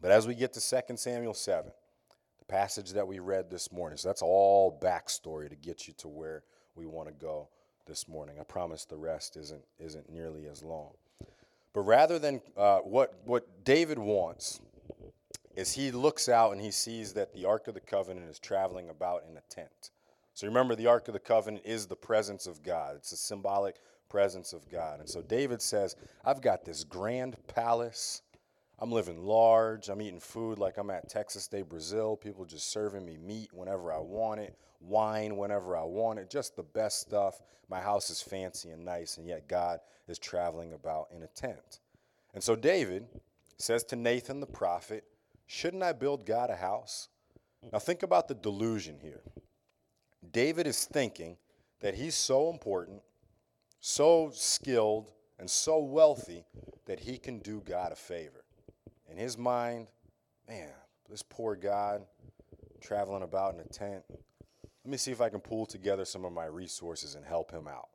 But 0.00 0.12
as 0.12 0.26
we 0.26 0.34
get 0.34 0.52
to 0.52 0.60
2 0.60 0.96
Samuel 0.96 1.34
7, 1.34 1.72
the 2.38 2.44
passage 2.44 2.90
that 2.90 3.06
we 3.06 3.18
read 3.18 3.50
this 3.50 3.72
morning, 3.72 3.96
so 3.96 4.08
that's 4.08 4.22
all 4.22 4.78
backstory 4.80 5.48
to 5.48 5.56
get 5.56 5.88
you 5.88 5.94
to 5.94 6.08
where 6.08 6.44
we 6.74 6.86
want 6.86 7.08
to 7.08 7.14
go 7.14 7.48
this 7.86 8.08
morning. 8.08 8.36
I 8.40 8.44
promise 8.44 8.84
the 8.84 8.96
rest 8.96 9.36
isn't, 9.36 9.64
isn't 9.78 10.10
nearly 10.10 10.46
as 10.46 10.62
long. 10.62 10.90
But 11.72 11.82
rather 11.82 12.18
than 12.18 12.40
uh, 12.56 12.78
what, 12.78 13.14
what 13.24 13.64
David 13.64 13.98
wants, 13.98 14.60
is 15.56 15.72
he 15.72 15.90
looks 15.90 16.28
out 16.28 16.52
and 16.52 16.60
he 16.60 16.70
sees 16.70 17.12
that 17.14 17.32
the 17.32 17.44
Ark 17.44 17.68
of 17.68 17.74
the 17.74 17.80
Covenant 17.80 18.28
is 18.28 18.38
traveling 18.38 18.88
about 18.88 19.24
in 19.28 19.36
a 19.36 19.42
tent. 19.48 19.90
So 20.34 20.46
remember, 20.46 20.74
the 20.74 20.86
Ark 20.86 21.08
of 21.08 21.14
the 21.14 21.20
Covenant 21.20 21.64
is 21.66 21.86
the 21.86 21.96
presence 21.96 22.46
of 22.46 22.62
God, 22.62 22.96
it's 22.96 23.12
a 23.12 23.16
symbolic 23.16 23.76
presence 24.08 24.52
of 24.52 24.68
God. 24.70 25.00
And 25.00 25.08
so 25.08 25.22
David 25.22 25.62
says, 25.62 25.96
I've 26.24 26.42
got 26.42 26.64
this 26.64 26.84
grand 26.84 27.36
palace. 27.48 28.22
I'm 28.78 28.92
living 28.92 29.24
large. 29.24 29.88
I'm 29.88 30.02
eating 30.02 30.20
food 30.20 30.58
like 30.58 30.76
I'm 30.76 30.90
at 30.90 31.08
Texas 31.08 31.46
de 31.46 31.62
Brazil. 31.62 32.16
People 32.16 32.44
just 32.44 32.70
serving 32.70 33.06
me 33.06 33.16
meat 33.16 33.48
whenever 33.52 33.92
I 33.92 33.98
want 33.98 34.40
it, 34.40 34.58
wine 34.82 35.36
whenever 35.36 35.76
I 35.76 35.84
want 35.84 36.18
it, 36.18 36.30
just 36.30 36.56
the 36.56 36.62
best 36.62 37.00
stuff. 37.00 37.40
My 37.68 37.80
house 37.80 38.10
is 38.10 38.20
fancy 38.20 38.70
and 38.70 38.84
nice, 38.84 39.16
and 39.16 39.26
yet 39.26 39.48
God 39.48 39.80
is 40.08 40.18
traveling 40.18 40.72
about 40.72 41.08
in 41.14 41.22
a 41.22 41.28
tent. 41.28 41.80
And 42.34 42.42
so 42.42 42.56
David 42.56 43.06
says 43.58 43.84
to 43.84 43.96
Nathan 43.96 44.40
the 44.40 44.46
prophet, 44.46 45.04
Shouldn't 45.46 45.82
I 45.82 45.92
build 45.92 46.26
God 46.26 46.50
a 46.50 46.56
house? 46.56 47.08
Now 47.72 47.78
think 47.78 48.02
about 48.02 48.28
the 48.28 48.34
delusion 48.34 48.98
here. 49.00 49.22
David 50.32 50.66
is 50.66 50.84
thinking 50.84 51.36
that 51.80 51.94
he's 51.94 52.14
so 52.14 52.50
important 52.50 53.02
so 53.82 54.30
skilled 54.32 55.10
and 55.40 55.50
so 55.50 55.80
wealthy 55.80 56.44
that 56.86 57.00
he 57.00 57.18
can 57.18 57.40
do 57.40 57.60
God 57.66 57.90
a 57.90 57.96
favor. 57.96 58.44
In 59.10 59.18
his 59.18 59.36
mind, 59.36 59.88
man, 60.48 60.70
this 61.10 61.22
poor 61.22 61.56
God 61.56 62.02
traveling 62.80 63.24
about 63.24 63.54
in 63.54 63.60
a 63.60 63.64
tent. 63.64 64.04
Let 64.84 64.90
me 64.90 64.96
see 64.96 65.12
if 65.12 65.20
I 65.20 65.28
can 65.28 65.40
pull 65.40 65.66
together 65.66 66.04
some 66.04 66.24
of 66.24 66.32
my 66.32 66.46
resources 66.46 67.14
and 67.14 67.24
help 67.24 67.52
him 67.52 67.68
out. 67.68 67.88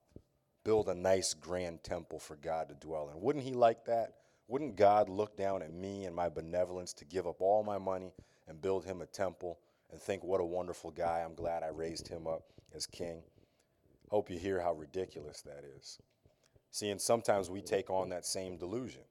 Build 0.63 0.87
a 0.87 0.95
nice 0.95 1.33
grand 1.33 1.83
temple 1.83 2.19
for 2.19 2.35
God 2.37 2.69
to 2.69 2.75
dwell 2.75 3.09
in. 3.09 3.21
Wouldn't 3.21 3.43
he 3.43 3.53
like 3.53 3.85
that? 3.85 4.13
Wouldn't 4.47 4.77
God 4.77 5.09
look 5.09 5.35
down 5.35 5.61
at 5.61 5.73
me 5.73 6.05
and 6.05 6.15
my 6.15 6.29
benevolence 6.29 6.93
to 6.93 7.05
give 7.05 7.27
up 7.27 7.41
all 7.41 7.63
my 7.63 7.77
money 7.77 8.13
and 8.47 8.61
build 8.61 8.85
him 8.85 9.01
a 9.01 9.05
temple 9.05 9.59
and 9.91 9.99
think, 9.99 10.23
what 10.23 10.39
a 10.39 10.45
wonderful 10.45 10.91
guy. 10.91 11.23
I'm 11.25 11.35
glad 11.35 11.63
I 11.63 11.67
raised 11.67 12.07
him 12.07 12.27
up 12.27 12.43
as 12.73 12.85
king. 12.85 13.21
Hope 14.09 14.29
you 14.29 14.37
hear 14.37 14.61
how 14.61 14.73
ridiculous 14.73 15.41
that 15.41 15.65
is. 15.77 15.99
See, 16.71 16.89
and 16.89 17.01
sometimes 17.01 17.49
we 17.49 17.61
take 17.61 17.89
on 17.89 18.09
that 18.09 18.25
same 18.25 18.57
delusion. 18.57 19.01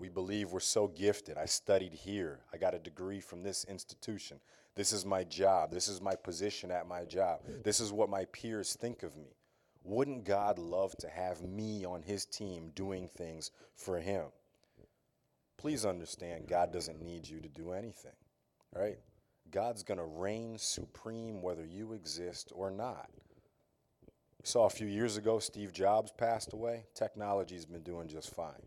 We 0.00 0.08
believe 0.08 0.50
we're 0.50 0.60
so 0.60 0.88
gifted. 0.88 1.36
I 1.36 1.44
studied 1.44 1.92
here. 1.92 2.40
I 2.52 2.56
got 2.56 2.74
a 2.74 2.78
degree 2.78 3.20
from 3.20 3.42
this 3.42 3.64
institution. 3.64 4.40
This 4.74 4.92
is 4.92 5.04
my 5.04 5.24
job. 5.24 5.70
This 5.70 5.88
is 5.88 6.00
my 6.00 6.14
position 6.14 6.70
at 6.70 6.88
my 6.88 7.04
job. 7.04 7.40
This 7.62 7.80
is 7.80 7.92
what 7.92 8.08
my 8.08 8.24
peers 8.26 8.74
think 8.80 9.02
of 9.02 9.16
me. 9.16 9.36
Wouldn't 9.84 10.24
God 10.24 10.58
love 10.58 10.96
to 10.98 11.08
have 11.08 11.42
me 11.42 11.84
on 11.84 12.02
his 12.02 12.24
team 12.24 12.70
doing 12.74 13.08
things 13.08 13.50
for 13.74 13.98
him? 13.98 14.26
Please 15.58 15.84
understand, 15.84 16.48
God 16.48 16.72
doesn't 16.72 17.02
need 17.02 17.28
you 17.28 17.38
to 17.40 17.48
do 17.48 17.72
anything, 17.72 18.16
right? 18.74 18.98
God's 19.50 19.82
going 19.82 19.98
to 19.98 20.04
reign 20.04 20.56
supreme 20.56 21.42
whether 21.42 21.66
you 21.66 21.92
exist 21.92 22.52
or 22.54 22.70
not. 22.70 23.10
We 24.06 24.44
saw 24.46 24.64
a 24.64 24.70
few 24.70 24.86
years 24.86 25.18
ago 25.18 25.38
Steve 25.38 25.72
Jobs 25.72 26.12
passed 26.16 26.54
away. 26.54 26.86
Technology's 26.94 27.66
been 27.66 27.82
doing 27.82 28.08
just 28.08 28.34
fine. 28.34 28.62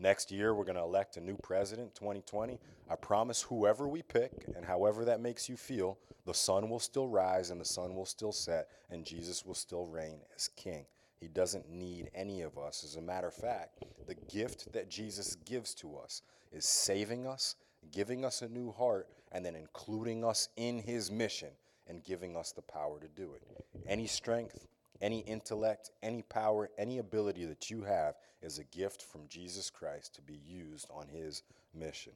Next 0.00 0.30
year, 0.30 0.54
we're 0.54 0.64
going 0.64 0.76
to 0.76 0.82
elect 0.82 1.16
a 1.16 1.20
new 1.20 1.36
president, 1.36 1.92
2020. 1.96 2.60
I 2.88 2.94
promise 2.94 3.42
whoever 3.42 3.88
we 3.88 4.02
pick 4.02 4.30
and 4.54 4.64
however 4.64 5.04
that 5.04 5.20
makes 5.20 5.48
you 5.48 5.56
feel, 5.56 5.98
the 6.24 6.34
sun 6.34 6.70
will 6.70 6.78
still 6.78 7.08
rise 7.08 7.50
and 7.50 7.60
the 7.60 7.64
sun 7.64 7.96
will 7.96 8.06
still 8.06 8.30
set, 8.30 8.68
and 8.90 9.04
Jesus 9.04 9.44
will 9.44 9.54
still 9.54 9.86
reign 9.86 10.20
as 10.36 10.50
king. 10.54 10.86
He 11.20 11.26
doesn't 11.26 11.68
need 11.68 12.10
any 12.14 12.42
of 12.42 12.56
us. 12.56 12.84
As 12.84 12.94
a 12.94 13.02
matter 13.02 13.26
of 13.26 13.34
fact, 13.34 13.82
the 14.06 14.14
gift 14.32 14.72
that 14.72 14.88
Jesus 14.88 15.36
gives 15.44 15.74
to 15.74 15.96
us 15.96 16.22
is 16.52 16.64
saving 16.64 17.26
us, 17.26 17.56
giving 17.90 18.24
us 18.24 18.42
a 18.42 18.48
new 18.48 18.70
heart, 18.70 19.08
and 19.32 19.44
then 19.44 19.56
including 19.56 20.24
us 20.24 20.48
in 20.56 20.78
his 20.78 21.10
mission 21.10 21.50
and 21.88 22.04
giving 22.04 22.36
us 22.36 22.52
the 22.52 22.62
power 22.62 23.00
to 23.00 23.08
do 23.08 23.32
it. 23.34 23.42
Any 23.88 24.06
strength, 24.06 24.68
any 25.00 25.20
intellect, 25.20 25.90
any 26.02 26.22
power, 26.22 26.70
any 26.78 26.98
ability 26.98 27.44
that 27.46 27.70
you 27.70 27.82
have 27.82 28.14
is 28.42 28.58
a 28.58 28.64
gift 28.64 29.02
from 29.02 29.22
Jesus 29.28 29.70
Christ 29.70 30.14
to 30.14 30.22
be 30.22 30.40
used 30.46 30.86
on 30.90 31.08
his 31.08 31.42
mission. 31.74 32.12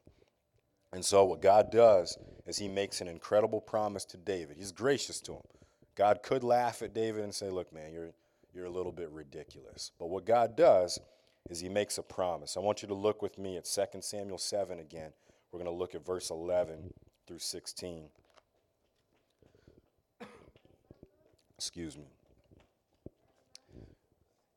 And 0.92 1.04
so, 1.04 1.24
what 1.24 1.40
God 1.40 1.70
does 1.70 2.18
is 2.46 2.58
he 2.58 2.68
makes 2.68 3.00
an 3.00 3.08
incredible 3.08 3.60
promise 3.60 4.04
to 4.06 4.16
David. 4.16 4.56
He's 4.58 4.72
gracious 4.72 5.20
to 5.22 5.32
him. 5.32 5.42
God 5.94 6.22
could 6.22 6.44
laugh 6.44 6.82
at 6.82 6.94
David 6.94 7.24
and 7.24 7.34
say, 7.34 7.48
Look, 7.48 7.72
man, 7.72 7.92
you're, 7.92 8.12
you're 8.52 8.66
a 8.66 8.70
little 8.70 8.92
bit 8.92 9.10
ridiculous. 9.10 9.92
But 9.98 10.10
what 10.10 10.26
God 10.26 10.56
does 10.56 10.98
is 11.48 11.60
he 11.60 11.68
makes 11.68 11.98
a 11.98 12.02
promise. 12.02 12.56
I 12.56 12.60
want 12.60 12.82
you 12.82 12.88
to 12.88 12.94
look 12.94 13.22
with 13.22 13.38
me 13.38 13.56
at 13.56 13.64
2 13.64 14.00
Samuel 14.00 14.38
7 14.38 14.78
again. 14.78 15.12
We're 15.50 15.58
going 15.58 15.70
to 15.70 15.76
look 15.78 15.94
at 15.94 16.04
verse 16.04 16.30
11 16.30 16.92
through 17.26 17.40
16. 17.40 18.08
Excuse 21.56 21.96
me. 21.96 22.04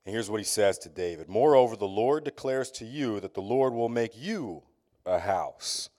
And 0.05 0.13
here's 0.13 0.29
what 0.29 0.39
he 0.39 0.45
says 0.45 0.77
to 0.79 0.89
David 0.89 1.27
Moreover, 1.27 1.75
the 1.75 1.87
Lord 1.87 2.23
declares 2.23 2.71
to 2.71 2.85
you 2.85 3.19
that 3.19 3.33
the 3.33 3.41
Lord 3.41 3.73
will 3.73 3.89
make 3.89 4.11
you 4.15 4.63
a 5.05 5.19
house. 5.19 5.89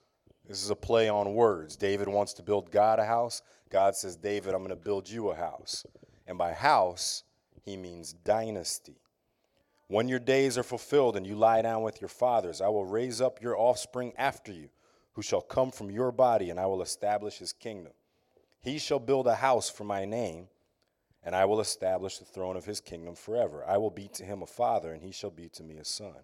This 0.47 0.63
is 0.63 0.69
a 0.69 0.75
play 0.75 1.09
on 1.09 1.33
words. 1.33 1.75
David 1.75 2.07
wants 2.07 2.33
to 2.35 2.43
build 2.43 2.71
God 2.71 2.99
a 2.99 3.05
house. 3.05 3.41
God 3.69 3.95
says, 3.95 4.15
David, 4.15 4.53
I'm 4.53 4.61
going 4.61 4.69
to 4.69 4.77
build 4.77 5.09
you 5.09 5.29
a 5.29 5.35
house. 5.35 5.85
And 6.25 6.37
by 6.37 6.53
house, 6.53 7.23
he 7.65 7.75
means 7.75 8.13
dynasty. 8.13 8.95
When 9.87 10.07
your 10.07 10.19
days 10.19 10.57
are 10.57 10.63
fulfilled 10.63 11.17
and 11.17 11.27
you 11.27 11.35
lie 11.35 11.61
down 11.61 11.81
with 11.81 11.99
your 11.99 12.07
fathers, 12.07 12.61
I 12.61 12.69
will 12.69 12.85
raise 12.85 13.19
up 13.19 13.41
your 13.41 13.57
offspring 13.57 14.13
after 14.17 14.53
you, 14.53 14.69
who 15.13 15.21
shall 15.21 15.41
come 15.41 15.71
from 15.71 15.91
your 15.91 16.13
body, 16.13 16.49
and 16.49 16.59
I 16.59 16.65
will 16.65 16.81
establish 16.81 17.39
his 17.39 17.51
kingdom. 17.51 17.93
He 18.61 18.79
shall 18.79 18.99
build 18.99 19.27
a 19.27 19.35
house 19.35 19.69
for 19.69 19.83
my 19.83 20.05
name 20.05 20.47
and 21.27 21.35
I 21.35 21.43
will 21.43 21.59
establish 21.59 22.19
the 22.19 22.23
throne 22.23 22.55
of 22.55 22.63
his 22.63 22.79
kingdom 22.79 23.13
forever. 23.13 23.61
I 23.67 23.75
will 23.75 23.91
be 23.91 24.07
to 24.13 24.23
him 24.23 24.41
a 24.41 24.47
father, 24.47 24.93
and 24.93 25.03
he 25.03 25.11
shall 25.11 25.29
be 25.29 25.49
to 25.49 25.63
me 25.63 25.75
a 25.75 25.83
son. 25.83 26.15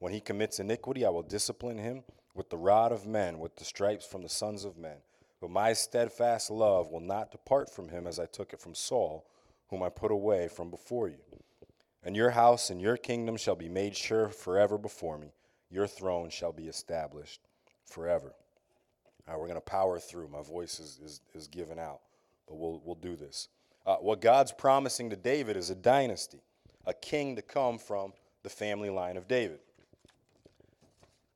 When 0.00 0.12
he 0.12 0.18
commits 0.18 0.58
iniquity, 0.58 1.06
I 1.06 1.10
will 1.10 1.22
discipline 1.22 1.78
him 1.78 2.02
with 2.34 2.50
the 2.50 2.56
rod 2.56 2.90
of 2.90 3.06
men, 3.06 3.38
with 3.38 3.54
the 3.54 3.64
stripes 3.64 4.04
from 4.04 4.24
the 4.24 4.28
sons 4.28 4.64
of 4.64 4.76
men. 4.76 4.96
But 5.40 5.50
my 5.50 5.74
steadfast 5.74 6.50
love 6.50 6.90
will 6.90 6.98
not 6.98 7.30
depart 7.30 7.72
from 7.72 7.88
him 7.88 8.08
as 8.08 8.18
I 8.18 8.26
took 8.26 8.52
it 8.52 8.60
from 8.60 8.74
Saul, 8.74 9.30
whom 9.68 9.80
I 9.80 9.90
put 9.90 10.10
away 10.10 10.48
from 10.48 10.70
before 10.70 11.06
you. 11.06 11.22
And 12.02 12.16
your 12.16 12.30
house 12.30 12.68
and 12.68 12.80
your 12.80 12.96
kingdom 12.96 13.36
shall 13.36 13.54
be 13.54 13.68
made 13.68 13.94
sure 13.94 14.28
forever 14.28 14.76
before 14.76 15.18
me. 15.18 15.34
Your 15.70 15.86
throne 15.86 16.30
shall 16.30 16.52
be 16.52 16.66
established 16.66 17.42
forever. 17.84 18.34
All 19.28 19.34
right, 19.34 19.40
we're 19.40 19.46
going 19.46 19.54
to 19.54 19.60
power 19.60 20.00
through. 20.00 20.26
My 20.26 20.42
voice 20.42 20.80
is, 20.80 20.98
is, 21.00 21.20
is 21.32 21.46
given 21.46 21.78
out, 21.78 22.00
but 22.48 22.56
we'll, 22.56 22.82
we'll 22.84 22.96
do 22.96 23.14
this. 23.14 23.46
Uh, 23.88 23.96
what 23.96 24.20
God's 24.20 24.52
promising 24.52 25.08
to 25.08 25.16
David 25.16 25.56
is 25.56 25.70
a 25.70 25.74
dynasty, 25.74 26.42
a 26.84 26.92
king 26.92 27.36
to 27.36 27.40
come 27.40 27.78
from 27.78 28.12
the 28.42 28.50
family 28.50 28.90
line 28.90 29.16
of 29.16 29.26
David. 29.26 29.60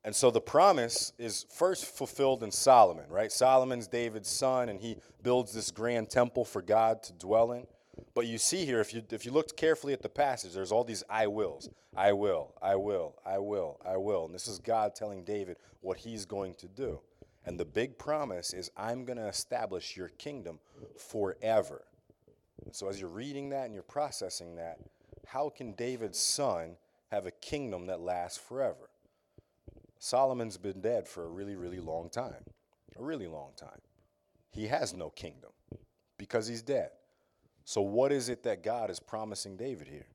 And 0.04 0.14
so 0.14 0.30
the 0.30 0.42
promise 0.42 1.14
is 1.18 1.46
first 1.48 1.86
fulfilled 1.86 2.42
in 2.42 2.50
Solomon, 2.50 3.06
right? 3.08 3.32
Solomon's 3.32 3.88
David's 3.88 4.28
son, 4.28 4.68
and 4.68 4.78
he 4.78 4.98
builds 5.22 5.54
this 5.54 5.70
grand 5.70 6.10
temple 6.10 6.44
for 6.44 6.60
God 6.60 7.02
to 7.04 7.14
dwell 7.14 7.52
in. 7.52 7.66
But 8.14 8.26
you 8.26 8.36
see 8.36 8.66
here, 8.66 8.80
if 8.80 8.92
you 8.92 9.02
if 9.10 9.24
you 9.24 9.32
looked 9.32 9.56
carefully 9.56 9.94
at 9.94 10.02
the 10.02 10.10
passage, 10.10 10.52
there's 10.52 10.72
all 10.72 10.84
these 10.84 11.02
I 11.08 11.28
wills. 11.28 11.70
I 11.96 12.12
will, 12.12 12.52
I 12.60 12.76
will, 12.76 13.14
I 13.24 13.38
will, 13.38 13.80
I 13.82 13.96
will. 13.96 14.26
And 14.26 14.34
this 14.34 14.46
is 14.46 14.58
God 14.58 14.94
telling 14.94 15.24
David 15.24 15.56
what 15.80 15.96
he's 15.96 16.26
going 16.26 16.52
to 16.56 16.68
do. 16.68 17.00
And 17.46 17.58
the 17.58 17.64
big 17.64 17.96
promise 17.96 18.52
is 18.52 18.70
I'm 18.76 19.06
going 19.06 19.16
to 19.16 19.26
establish 19.26 19.96
your 19.96 20.08
kingdom 20.08 20.58
forever. 20.98 21.84
So, 22.70 22.88
as 22.88 23.00
you're 23.00 23.10
reading 23.10 23.50
that 23.50 23.66
and 23.66 23.74
you're 23.74 23.82
processing 23.82 24.56
that, 24.56 24.78
how 25.26 25.50
can 25.50 25.72
David's 25.72 26.18
son 26.18 26.76
have 27.10 27.26
a 27.26 27.30
kingdom 27.30 27.86
that 27.86 28.00
lasts 28.00 28.38
forever? 28.38 28.90
Solomon's 29.98 30.56
been 30.56 30.80
dead 30.80 31.06
for 31.06 31.24
a 31.24 31.28
really, 31.28 31.56
really 31.56 31.80
long 31.80 32.08
time. 32.08 32.44
A 32.98 33.02
really 33.02 33.26
long 33.26 33.50
time. 33.56 33.80
He 34.50 34.66
has 34.66 34.94
no 34.94 35.10
kingdom 35.10 35.50
because 36.18 36.46
he's 36.46 36.62
dead. 36.62 36.90
So, 37.64 37.80
what 37.80 38.12
is 38.12 38.28
it 38.28 38.42
that 38.42 38.62
God 38.62 38.90
is 38.90 39.00
promising 39.00 39.56
David 39.56 39.88
here? 39.88 40.06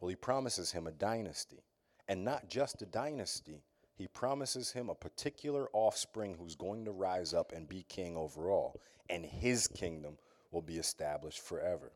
Well, 0.00 0.10
he 0.10 0.16
promises 0.16 0.72
him 0.72 0.86
a 0.86 0.92
dynasty. 0.92 1.64
And 2.08 2.24
not 2.24 2.50
just 2.50 2.82
a 2.82 2.86
dynasty, 2.86 3.62
he 3.96 4.06
promises 4.08 4.72
him 4.72 4.90
a 4.90 4.94
particular 4.94 5.68
offspring 5.72 6.36
who's 6.38 6.56
going 6.56 6.84
to 6.84 6.90
rise 6.90 7.32
up 7.32 7.52
and 7.52 7.68
be 7.68 7.86
king 7.88 8.16
over 8.16 8.50
all. 8.50 8.80
And 9.08 9.24
his 9.24 9.66
kingdom 9.66 10.18
will 10.54 10.62
be 10.62 10.76
established 10.76 11.40
forever. 11.40 11.92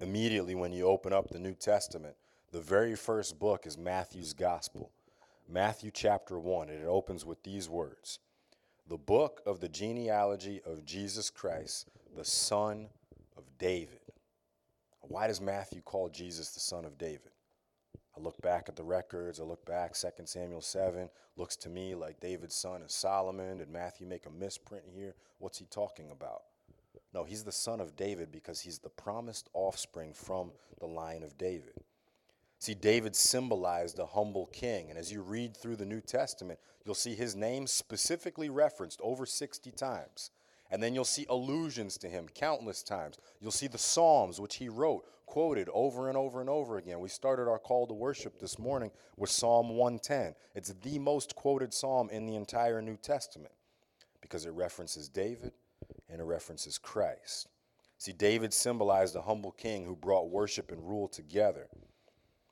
Immediately, 0.00 0.54
when 0.54 0.72
you 0.72 0.86
open 0.86 1.12
up 1.12 1.28
the 1.28 1.40
New 1.40 1.54
Testament, 1.54 2.14
the 2.52 2.60
very 2.60 2.94
first 2.94 3.38
book 3.38 3.66
is 3.66 3.76
Matthew's 3.76 4.32
Gospel, 4.32 4.92
Matthew 5.48 5.90
chapter 5.92 6.38
1, 6.38 6.70
and 6.70 6.82
it 6.82 6.86
opens 6.86 7.26
with 7.26 7.42
these 7.42 7.68
words 7.68 8.20
The 8.88 8.96
book 8.96 9.42
of 9.44 9.60
the 9.60 9.68
genealogy 9.68 10.60
of 10.64 10.84
Jesus 10.84 11.30
Christ, 11.30 11.88
the 12.16 12.24
son 12.24 12.88
of 13.36 13.44
David. 13.58 14.00
Why 15.00 15.26
does 15.26 15.40
Matthew 15.40 15.82
call 15.82 16.08
Jesus 16.08 16.50
the 16.50 16.60
son 16.60 16.84
of 16.84 16.96
David? 16.96 17.32
I 18.16 18.20
look 18.20 18.40
back 18.40 18.68
at 18.68 18.76
the 18.76 18.84
records, 18.84 19.40
I 19.40 19.44
look 19.44 19.64
back, 19.66 19.94
2 19.94 20.08
Samuel 20.26 20.60
7, 20.60 21.08
looks 21.36 21.56
to 21.56 21.68
me 21.68 21.94
like 21.94 22.20
David's 22.20 22.54
son 22.54 22.82
is 22.82 22.92
Solomon. 22.92 23.58
Did 23.58 23.70
Matthew 23.70 24.06
make 24.06 24.26
a 24.26 24.30
misprint 24.30 24.84
here? 24.94 25.14
What's 25.38 25.58
he 25.58 25.64
talking 25.64 26.10
about? 26.10 26.42
No, 27.14 27.24
he's 27.24 27.44
the 27.44 27.52
son 27.52 27.80
of 27.80 27.96
David 27.96 28.32
because 28.32 28.60
he's 28.60 28.78
the 28.78 28.88
promised 28.88 29.48
offspring 29.52 30.12
from 30.14 30.52
the 30.80 30.86
line 30.86 31.22
of 31.22 31.36
David. 31.36 31.74
See, 32.58 32.74
David 32.74 33.16
symbolized 33.16 33.98
a 33.98 34.06
humble 34.06 34.46
king. 34.46 34.88
And 34.88 34.98
as 34.98 35.10
you 35.10 35.22
read 35.22 35.56
through 35.56 35.76
the 35.76 35.84
New 35.84 36.00
Testament, 36.00 36.60
you'll 36.84 36.94
see 36.94 37.14
his 37.14 37.34
name 37.34 37.66
specifically 37.66 38.50
referenced 38.50 39.00
over 39.02 39.26
60 39.26 39.72
times. 39.72 40.30
And 40.70 40.82
then 40.82 40.94
you'll 40.94 41.04
see 41.04 41.26
allusions 41.28 41.98
to 41.98 42.08
him 42.08 42.28
countless 42.34 42.82
times. 42.82 43.18
You'll 43.40 43.50
see 43.50 43.66
the 43.66 43.78
Psalms, 43.78 44.40
which 44.40 44.56
he 44.56 44.68
wrote, 44.68 45.04
quoted 45.26 45.68
over 45.74 46.08
and 46.08 46.16
over 46.16 46.40
and 46.40 46.48
over 46.48 46.78
again. 46.78 47.00
We 47.00 47.08
started 47.08 47.48
our 47.48 47.58
call 47.58 47.86
to 47.88 47.94
worship 47.94 48.38
this 48.38 48.58
morning 48.58 48.90
with 49.16 49.30
Psalm 49.30 49.70
110. 49.70 50.34
It's 50.54 50.72
the 50.82 50.98
most 50.98 51.34
quoted 51.34 51.74
psalm 51.74 52.10
in 52.10 52.26
the 52.26 52.36
entire 52.36 52.80
New 52.80 52.96
Testament 52.96 53.52
because 54.20 54.46
it 54.46 54.52
references 54.52 55.08
David, 55.08 55.52
and 56.12 56.20
it 56.20 56.24
references 56.24 56.78
Christ. 56.78 57.48
See, 57.96 58.12
David 58.12 58.52
symbolized 58.52 59.16
a 59.16 59.22
humble 59.22 59.52
king 59.52 59.86
who 59.86 59.96
brought 59.96 60.28
worship 60.28 60.70
and 60.70 60.86
rule 60.86 61.08
together. 61.08 61.68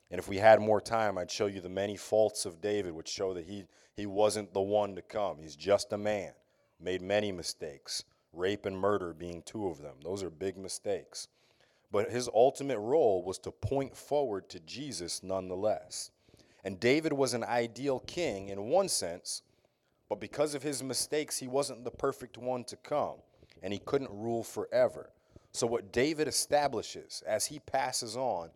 And 0.09 0.19
if 0.19 0.27
we 0.27 0.37
had 0.37 0.59
more 0.59 0.81
time, 0.81 1.17
I'd 1.17 1.29
show 1.29 1.45
you 1.45 1.61
the 1.61 1.69
many 1.69 1.95
faults 1.95 2.45
of 2.45 2.59
David, 2.59 2.93
which 2.93 3.07
show 3.07 3.33
that 3.35 3.45
he, 3.45 3.65
he 3.95 4.07
wasn't 4.07 4.53
the 4.53 4.61
one 4.61 4.95
to 4.95 5.01
come. 5.01 5.37
He's 5.39 5.55
just 5.55 5.93
a 5.93 5.97
man, 5.97 6.31
made 6.79 7.01
many 7.01 7.31
mistakes, 7.31 8.03
rape 8.33 8.65
and 8.65 8.75
murder 8.75 9.13
being 9.13 9.43
two 9.43 9.67
of 9.67 9.81
them. 9.81 9.95
Those 10.03 10.23
are 10.23 10.31
big 10.31 10.57
mistakes. 10.57 11.27
But 11.91 12.09
his 12.09 12.29
ultimate 12.33 12.79
role 12.79 13.23
was 13.23 13.37
to 13.39 13.51
point 13.51 13.95
forward 13.95 14.49
to 14.49 14.59
Jesus 14.61 15.21
nonetheless. 15.21 16.11
And 16.63 16.79
David 16.79 17.13
was 17.13 17.33
an 17.33 17.43
ideal 17.43 17.99
king 17.99 18.49
in 18.49 18.69
one 18.69 18.89
sense, 18.89 19.43
but 20.09 20.19
because 20.19 20.55
of 20.55 20.63
his 20.63 20.81
mistakes, 20.81 21.37
he 21.37 21.47
wasn't 21.47 21.83
the 21.83 21.91
perfect 21.91 22.37
one 22.37 22.63
to 22.65 22.75
come 22.77 23.17
and 23.61 23.73
he 23.73 23.79
couldn't 23.79 24.11
rule 24.11 24.43
forever. 24.43 25.11
So, 25.51 25.67
what 25.67 25.91
David 25.91 26.27
establishes 26.27 27.23
as 27.27 27.45
he 27.45 27.59
passes 27.59 28.15
on, 28.15 28.49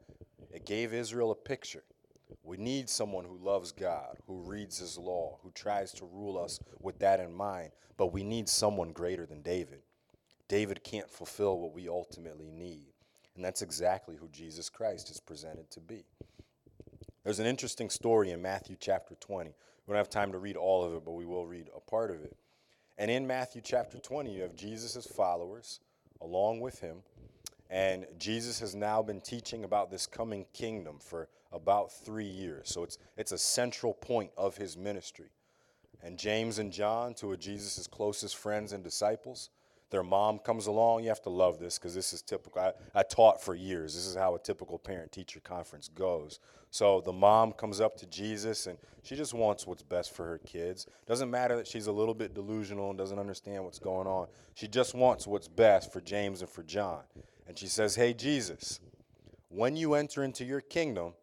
it 0.52 0.66
gave 0.66 0.94
Israel 0.94 1.32
a 1.32 1.36
picture. 1.36 1.84
We 2.44 2.58
need 2.58 2.90
someone 2.90 3.26
who 3.26 3.38
loves 3.38 3.72
God, 3.72 4.18
who 4.28 4.42
reads 4.42 4.78
his 4.78 4.98
law, 4.98 5.40
who 5.44 5.52
tries 5.52 5.92
to 5.94 6.06
rule 6.06 6.38
us 6.38 6.60
with 6.80 7.00
that 7.00 7.20
in 7.20 7.34
mind, 7.34 7.72
but 7.98 8.14
we 8.14 8.24
need 8.24 8.48
someone 8.48 8.92
greater 8.92 9.26
than 9.26 9.42
David. 9.42 9.82
David 10.48 10.84
can't 10.84 11.10
fulfill 11.10 11.60
what 11.60 11.74
we 11.74 11.90
ultimately 11.90 12.52
need. 12.52 12.94
And 13.36 13.44
that's 13.44 13.62
exactly 13.62 14.16
who 14.16 14.30
Jesus 14.30 14.70
Christ 14.70 15.10
is 15.10 15.20
presented 15.20 15.70
to 15.72 15.80
be. 15.80 16.06
There's 17.24 17.40
an 17.40 17.48
interesting 17.48 17.90
story 17.90 18.32
in 18.32 18.42
Matthew 18.42 18.76
chapter 18.80 19.16
20. 19.16 19.50
We 19.50 19.92
don't 19.92 19.98
have 19.98 20.10
time 20.10 20.32
to 20.32 20.38
read 20.38 20.56
all 20.56 20.84
of 20.86 20.94
it, 20.94 21.04
but 21.04 21.14
we 21.14 21.26
will 21.26 21.46
read 21.46 21.70
a 21.76 21.80
part 21.80 22.12
of 22.12 22.24
it. 22.24 22.38
And 22.98 23.12
in 23.12 23.28
Matthew 23.28 23.62
chapter 23.64 24.00
20, 24.00 24.34
you 24.34 24.42
have 24.44 24.56
Jesus' 24.56 25.06
followers 25.06 25.80
along 26.22 26.62
with 26.62 26.80
him. 26.80 27.04
And 27.70 28.06
Jesus 28.20 28.60
has 28.60 28.76
now 28.76 29.02
been 29.02 29.20
teaching 29.20 29.64
about 29.64 29.92
this 29.92 30.06
coming 30.08 30.46
kingdom 30.54 31.00
for 31.00 31.28
about 31.52 31.92
three 31.92 32.28
years. 32.28 32.70
So 32.70 32.84
it's, 32.84 32.98
it's 33.18 33.32
a 33.32 33.38
central 33.38 33.94
point 33.94 34.32
of 34.38 34.56
his 34.56 34.78
ministry. 34.78 35.32
And 36.04 36.18
James 36.18 36.60
and 36.60 36.72
John, 36.72 37.16
two 37.16 37.34
of 37.34 37.40
Jesus' 37.40 37.88
closest 37.88 38.38
friends 38.38 38.72
and 38.72 38.84
disciples, 38.84 39.50
their 39.96 40.04
mom 40.04 40.40
comes 40.40 40.68
along. 40.68 41.04
You 41.04 41.08
have 41.08 41.22
to 41.22 41.30
love 41.30 41.58
this 41.58 41.80
because 41.80 41.96
this 41.96 42.12
is 42.12 42.22
typical. 42.22 42.62
I, 42.62 42.74
I 42.94 43.02
taught 43.02 43.42
for 43.42 43.56
years. 43.56 43.96
This 43.96 44.06
is 44.06 44.14
how 44.14 44.36
a 44.36 44.40
typical 44.40 44.78
parent 44.78 45.14
teacher 45.14 45.40
conference 45.40 45.88
goes. 45.88 46.42
So 46.70 47.00
the 47.00 47.14
mom 47.14 47.54
comes 47.54 47.80
up 47.80 47.96
to 48.00 48.06
Jesus 48.08 48.68
and 48.68 48.78
she 49.04 49.16
just 49.16 49.34
wants 49.34 49.66
what's 49.66 49.84
best 49.84 50.14
for 50.14 50.26
her 50.26 50.40
kids. 50.40 50.86
Doesn't 51.08 51.32
matter 51.32 51.56
that 51.56 51.66
she's 51.66 51.88
a 51.88 51.94
little 51.94 52.14
bit 52.14 52.34
delusional 52.34 52.90
and 52.90 52.98
doesn't 52.98 53.18
understand 53.18 53.64
what's 53.64 53.80
going 53.80 54.06
on. 54.06 54.28
She 54.54 54.68
just 54.68 54.96
wants 54.96 55.28
what's 55.28 55.48
best 55.48 55.94
for 55.94 56.02
James 56.02 56.42
and 56.42 56.50
for 56.50 56.64
John. 56.64 57.04
And 57.48 57.58
she 57.58 57.68
says, 57.68 57.96
Hey, 57.96 58.14
Jesus, 58.14 58.82
when 59.48 59.78
you 59.78 59.94
enter 59.94 60.26
into 60.26 60.44
your 60.44 60.60
kingdom, 60.60 61.14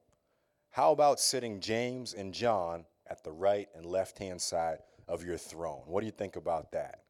how 0.70 0.92
about 0.92 1.20
sitting 1.20 1.60
James 1.60 2.14
and 2.14 2.32
John 2.32 2.86
at 3.06 3.22
the 3.22 3.32
right 3.32 3.68
and 3.74 3.84
left 3.84 4.18
hand 4.18 4.40
side 4.40 4.78
of 5.08 5.22
your 5.22 5.36
throne? 5.36 5.82
What 5.84 6.00
do 6.00 6.06
you 6.06 6.12
think 6.12 6.36
about 6.36 6.72
that? 6.72 7.01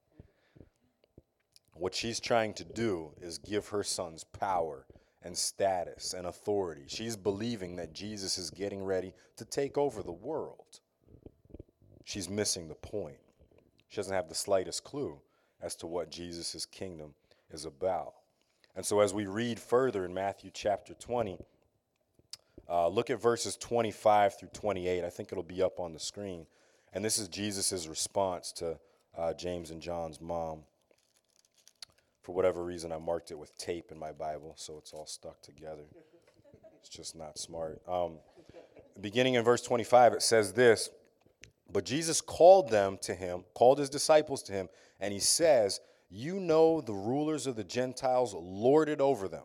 What 1.75 1.95
she's 1.95 2.21
trying 2.21 2.55
to 2.55 2.65
do 2.65 3.11
is 3.21 3.39
give 3.39 3.69
her 3.69 3.83
sons 3.83 4.25
power 4.25 4.87
and 5.23 5.37
status 5.37 6.15
and 6.15 6.27
authority. 6.27 6.85
She's 6.87 7.17
believing 7.17 7.77
that 7.77 7.93
Jesus 7.93 8.39
is 8.39 8.51
getting 8.51 8.83
ready 8.83 9.15
to 9.37 9.45
take 9.45 9.79
over 9.79 10.03
the 10.03 10.13
world. 10.13 10.81
She's 12.05 12.29
missing 12.29 12.69
the 12.69 12.75
point. 12.75 13.19
She 13.89 13.97
doesn't 13.97 14.15
have 14.15 14.29
the 14.29 14.35
slightest 14.35 14.85
clue 14.85 15.21
as 15.61 15.77
to 15.77 15.87
what 15.87 16.11
Jesus' 16.11 16.67
kingdom 16.67 17.15
is 17.51 17.65
about. 17.65 18.15
And 18.75 18.85
so, 18.85 19.01
as 19.01 19.13
we 19.13 19.27
read 19.27 19.61
further 19.61 20.05
in 20.05 20.15
Matthew 20.15 20.51
chapter 20.53 20.95
20, 20.95 21.39
uh, 22.69 22.89
look 22.89 23.11
at 23.11 23.21
verses 23.21 23.57
25 23.57 24.39
through 24.39 24.49
28. 24.49 25.05
I 25.05 25.11
think 25.11 25.31
it'll 25.31 25.45
be 25.45 25.63
up 25.63 25.79
on 25.79 25.93
the 25.93 26.01
screen. 26.01 26.47
And 26.93 27.05
this 27.05 27.19
is 27.19 27.29
Jesus' 27.29 27.87
response 27.87 28.51
to 28.53 28.79
uh, 29.17 29.35
James 29.35 29.71
and 29.71 29.81
John's 29.81 30.21
mom. 30.21 30.61
For 32.23 32.33
whatever 32.33 32.63
reason, 32.65 32.93
I 32.93 32.99
marked 32.99 33.33
it 33.33 33.39
with 33.39 33.57
tape 33.59 33.91
in 33.91 33.99
my 33.99 34.13
Bible, 34.13 34.55
so 34.57 34.79
it's 34.79 34.93
all 34.93 35.07
stuck 35.07 35.43
together. 35.43 35.83
It's 36.79 36.89
just 36.89 37.17
not 37.17 37.37
smart. 37.37 37.83
Um, 37.89 38.19
beginning 39.01 39.35
in 39.35 39.45
verse 39.45 39.63
25, 39.63 40.15
it 40.15 40.23
says 40.23 40.53
this 40.53 40.91
But 41.71 41.85
Jesus 41.85 42.21
called 42.21 42.71
them 42.71 42.97
to 43.03 43.15
him, 43.15 43.45
called 43.55 43.81
his 43.81 43.91
disciples 43.91 44.43
to 44.45 44.53
him, 44.53 44.69
and 45.01 45.13
he 45.13 45.19
says, 45.19 45.81
You 46.11 46.39
know 46.39 46.81
the 46.81 46.95
rulers 46.95 47.49
of 47.49 47.57
the 47.57 47.65
Gentiles 47.65 48.35
lord 48.35 48.89
it 48.89 49.01
over 49.01 49.27
them, 49.27 49.45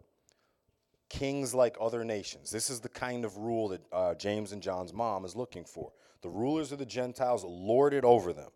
kings 1.10 1.56
like 1.56 1.78
other 1.82 2.06
nations. 2.06 2.52
This 2.52 2.70
is 2.70 2.80
the 2.80 2.90
kind 2.90 3.26
of 3.26 3.38
rule 3.38 3.70
that 3.70 3.82
uh, 3.92 4.14
James 4.14 4.52
and 4.52 4.62
John's 4.62 4.94
mom 4.94 5.26
is 5.26 5.36
looking 5.36 5.66
for. 5.66 5.92
The 6.22 6.30
rulers 6.30 6.72
of 6.72 6.78
the 6.78 6.86
Gentiles 6.86 7.44
lord 7.44 7.96
it 7.96 8.04
over 8.04 8.34
them 8.34 8.52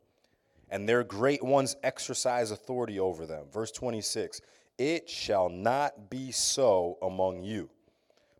and 0.72 0.88
their 0.88 1.04
great 1.04 1.44
ones 1.44 1.76
exercise 1.84 2.50
authority 2.50 3.00
over 3.00 3.26
them. 3.26 3.46
Verse 3.52 3.72
26 3.72 4.42
It 4.78 5.10
shall 5.10 5.50
not 5.50 6.10
be 6.10 6.32
so 6.32 6.98
among 7.02 7.44
you, 7.44 7.70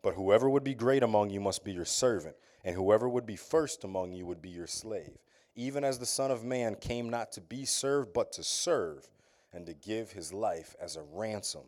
but 0.02 0.16
whoever 0.16 0.50
would 0.50 0.64
be 0.64 0.74
great 0.74 1.04
among 1.04 1.30
you 1.30 1.42
must 1.42 1.64
be 1.64 1.74
your 1.74 1.86
servant, 1.86 2.36
and 2.64 2.76
whoever 2.76 3.08
would 3.08 3.26
be 3.26 3.36
first 3.36 3.84
among 3.84 4.14
you 4.14 4.26
would 4.26 4.42
be 4.42 4.50
your 4.50 4.68
slave. 4.68 5.18
Even 5.54 5.84
as 5.84 6.00
the 6.00 6.06
Son 6.06 6.32
of 6.32 6.46
Man 6.46 6.76
came 6.76 7.10
not 7.10 7.34
to 7.34 7.42
be 7.42 7.66
served, 7.66 8.14
but 8.14 8.32
to 8.32 8.44
serve, 8.44 9.10
and 9.52 9.66
to 9.66 9.74
give 9.74 10.12
his 10.12 10.32
life 10.32 10.76
as 10.82 10.96
a 10.96 11.04
ransom 11.14 11.64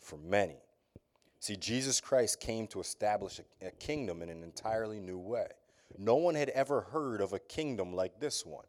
for 0.00 0.16
many. 0.18 0.56
See, 1.38 1.54
Jesus 1.54 2.00
Christ 2.00 2.40
came 2.40 2.66
to 2.68 2.80
establish 2.80 3.38
a, 3.38 3.68
a 3.68 3.70
kingdom 3.70 4.22
in 4.22 4.28
an 4.28 4.42
entirely 4.42 4.98
new 4.98 5.18
way. 5.18 5.46
No 5.96 6.16
one 6.16 6.34
had 6.34 6.48
ever 6.48 6.80
heard 6.80 7.20
of 7.20 7.32
a 7.32 7.38
kingdom 7.38 7.94
like 7.94 8.18
this 8.18 8.44
one 8.44 8.64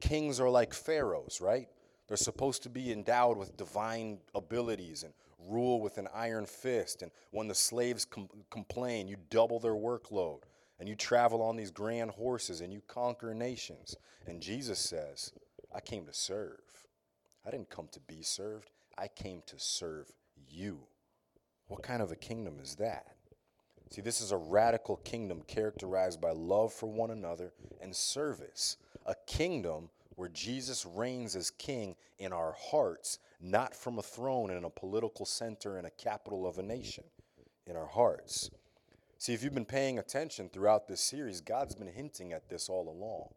kings 0.00 0.40
are 0.40 0.50
like 0.50 0.74
pharaohs, 0.74 1.40
right? 1.40 1.68
They're 2.08 2.16
supposed 2.16 2.62
to 2.64 2.68
be 2.68 2.92
endowed 2.92 3.36
with 3.36 3.56
divine 3.56 4.18
abilities 4.34 5.02
and 5.02 5.12
rule 5.48 5.80
with 5.80 5.98
an 5.98 6.08
iron 6.14 6.46
fist. 6.46 7.02
And 7.02 7.10
when 7.30 7.48
the 7.48 7.54
slaves 7.54 8.04
com- 8.04 8.28
complain, 8.50 9.08
you 9.08 9.16
double 9.30 9.58
their 9.58 9.74
workload 9.74 10.40
and 10.78 10.88
you 10.88 10.94
travel 10.94 11.42
on 11.42 11.56
these 11.56 11.70
grand 11.70 12.10
horses 12.10 12.60
and 12.60 12.72
you 12.72 12.82
conquer 12.86 13.34
nations. 13.34 13.96
And 14.26 14.40
Jesus 14.40 14.78
says, 14.78 15.32
I 15.74 15.80
came 15.80 16.06
to 16.06 16.12
serve. 16.12 16.60
I 17.46 17.50
didn't 17.50 17.70
come 17.70 17.88
to 17.92 18.00
be 18.00 18.22
served, 18.22 18.70
I 18.96 19.08
came 19.08 19.42
to 19.46 19.58
serve 19.58 20.10
you. 20.48 20.80
What 21.68 21.82
kind 21.82 22.02
of 22.02 22.12
a 22.12 22.16
kingdom 22.16 22.58
is 22.60 22.76
that? 22.76 23.06
See, 23.90 24.00
this 24.00 24.20
is 24.20 24.32
a 24.32 24.36
radical 24.36 24.96
kingdom 24.96 25.42
characterized 25.46 26.20
by 26.20 26.30
love 26.30 26.72
for 26.72 26.86
one 26.86 27.10
another 27.10 27.52
and 27.80 27.94
service 27.94 28.76
a 29.06 29.14
kingdom 29.26 29.88
where 30.16 30.28
Jesus 30.28 30.84
reigns 30.86 31.36
as 31.36 31.50
king 31.50 31.96
in 32.18 32.32
our 32.32 32.54
hearts, 32.70 33.18
not 33.40 33.74
from 33.74 33.98
a 33.98 34.02
throne 34.02 34.50
in 34.50 34.64
a 34.64 34.70
political 34.70 35.24
center 35.24 35.78
in 35.78 35.84
a 35.84 35.90
capital 35.90 36.46
of 36.46 36.58
a 36.58 36.62
nation, 36.62 37.04
in 37.66 37.76
our 37.76 37.86
hearts. 37.86 38.50
See, 39.18 39.32
if 39.32 39.42
you've 39.42 39.54
been 39.54 39.64
paying 39.64 39.98
attention 39.98 40.48
throughout 40.48 40.88
this 40.88 41.00
series, 41.00 41.40
God's 41.40 41.74
been 41.74 41.88
hinting 41.88 42.32
at 42.32 42.48
this 42.48 42.68
all 42.68 42.88
along. 42.88 43.28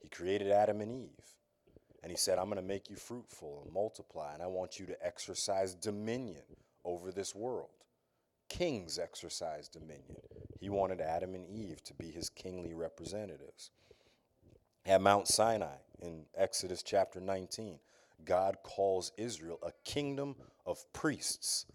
He 0.00 0.08
created 0.08 0.50
Adam 0.50 0.80
and 0.80 0.92
Eve, 0.92 1.36
and 2.02 2.10
He 2.10 2.16
said, 2.16 2.38
I'm 2.38 2.46
going 2.46 2.56
to 2.56 2.62
make 2.62 2.88
you 2.88 2.96
fruitful 2.96 3.62
and 3.64 3.72
multiply, 3.72 4.32
and 4.32 4.42
I 4.42 4.46
want 4.46 4.78
you 4.78 4.86
to 4.86 5.06
exercise 5.06 5.74
dominion 5.74 6.44
over 6.84 7.10
this 7.10 7.34
world. 7.34 7.70
Kings 8.48 8.98
exercise 8.98 9.68
dominion. 9.68 10.22
He 10.60 10.70
wanted 10.70 11.00
Adam 11.00 11.34
and 11.34 11.46
Eve 11.46 11.82
to 11.84 11.94
be 11.94 12.10
His 12.10 12.30
kingly 12.30 12.72
representatives. 12.72 13.70
At 14.88 15.02
Mount 15.02 15.28
Sinai 15.28 15.76
in 16.00 16.24
Exodus 16.34 16.82
chapter 16.82 17.20
19, 17.20 17.78
God 18.24 18.56
calls 18.62 19.12
Israel 19.18 19.58
a 19.62 19.70
kingdom 19.84 20.34
of 20.64 20.90
priests. 20.94 21.66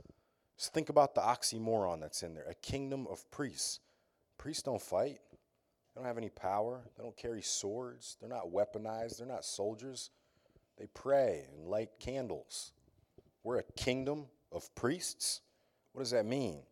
Just 0.58 0.74
think 0.74 0.90
about 0.90 1.14
the 1.14 1.22
oxymoron 1.22 2.02
that's 2.02 2.24
in 2.24 2.34
there 2.34 2.48
a 2.50 2.56
kingdom 2.56 3.06
of 3.12 3.30
priests. 3.30 3.82
Priests 4.40 4.64
don't 4.64 4.82
fight, 4.82 5.20
they 5.30 6.02
don't 6.02 6.08
have 6.08 6.18
any 6.18 6.30
power, 6.30 6.82
they 6.98 7.04
don't 7.04 7.16
carry 7.16 7.44
swords, 7.44 8.18
they're 8.20 8.28
not 8.28 8.52
weaponized, 8.52 9.20
they're 9.20 9.28
not 9.28 9.46
soldiers. 9.46 10.10
They 10.80 10.88
pray 10.88 11.46
and 11.54 11.68
light 11.68 11.92
candles. 12.00 12.74
We're 13.44 13.60
a 13.60 13.64
kingdom 13.76 14.26
of 14.52 14.74
priests. 14.74 15.42
What 15.92 16.02
does 16.02 16.12
that 16.12 16.26
mean? 16.26 16.64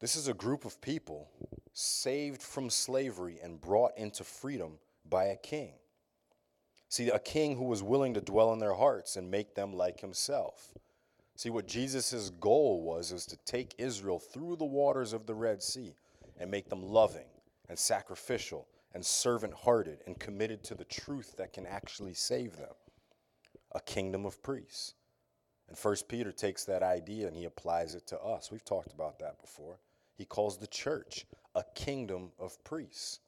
This 0.00 0.16
is 0.16 0.28
a 0.28 0.34
group 0.34 0.66
of 0.66 0.82
people 0.82 1.30
saved 1.78 2.42
from 2.42 2.70
slavery 2.70 3.38
and 3.42 3.60
brought 3.60 3.92
into 3.98 4.24
freedom 4.24 4.78
by 5.04 5.24
a 5.24 5.36
king. 5.36 5.74
See, 6.88 7.10
a 7.10 7.18
king 7.18 7.56
who 7.56 7.64
was 7.64 7.82
willing 7.82 8.14
to 8.14 8.22
dwell 8.22 8.54
in 8.54 8.58
their 8.58 8.72
hearts 8.72 9.16
and 9.16 9.30
make 9.30 9.54
them 9.54 9.74
like 9.74 10.00
himself. 10.00 10.72
See, 11.36 11.50
what 11.50 11.68
Jesus' 11.68 12.30
goal 12.40 12.82
was 12.82 13.12
is 13.12 13.26
to 13.26 13.36
take 13.44 13.74
Israel 13.76 14.18
through 14.18 14.56
the 14.56 14.64
waters 14.64 15.12
of 15.12 15.26
the 15.26 15.34
Red 15.34 15.62
Sea 15.62 15.94
and 16.38 16.50
make 16.50 16.70
them 16.70 16.82
loving 16.82 17.28
and 17.68 17.78
sacrificial 17.78 18.66
and 18.94 19.04
servant 19.04 19.52
hearted 19.52 19.98
and 20.06 20.18
committed 20.18 20.64
to 20.64 20.74
the 20.74 20.84
truth 20.84 21.36
that 21.36 21.52
can 21.52 21.66
actually 21.66 22.14
save 22.14 22.56
them. 22.56 22.72
A 23.72 23.80
kingdom 23.80 24.24
of 24.24 24.42
priests. 24.42 24.94
And 25.68 25.76
First 25.76 26.08
Peter 26.08 26.32
takes 26.32 26.64
that 26.64 26.82
idea 26.82 27.26
and 27.26 27.36
he 27.36 27.44
applies 27.44 27.94
it 27.94 28.06
to 28.06 28.18
us. 28.18 28.50
We've 28.50 28.64
talked 28.64 28.94
about 28.94 29.18
that 29.18 29.38
before. 29.42 29.78
He 30.16 30.24
calls 30.24 30.58
the 30.58 30.66
church 30.66 31.26
a 31.54 31.62
kingdom 31.74 32.30
of 32.38 32.62
priests. 32.64 33.20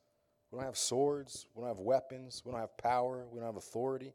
We 0.51 0.57
don't 0.59 0.66
have 0.66 0.77
swords, 0.77 1.46
we 1.55 1.61
don't 1.61 1.68
have 1.68 1.81
weapons, 1.81 2.42
we 2.44 2.53
don't 2.53 2.61
have 2.61 2.77
power, 2.79 3.27
we 3.31 3.38
don't 3.38 3.46
have 3.46 3.57
authority. 3.57 4.14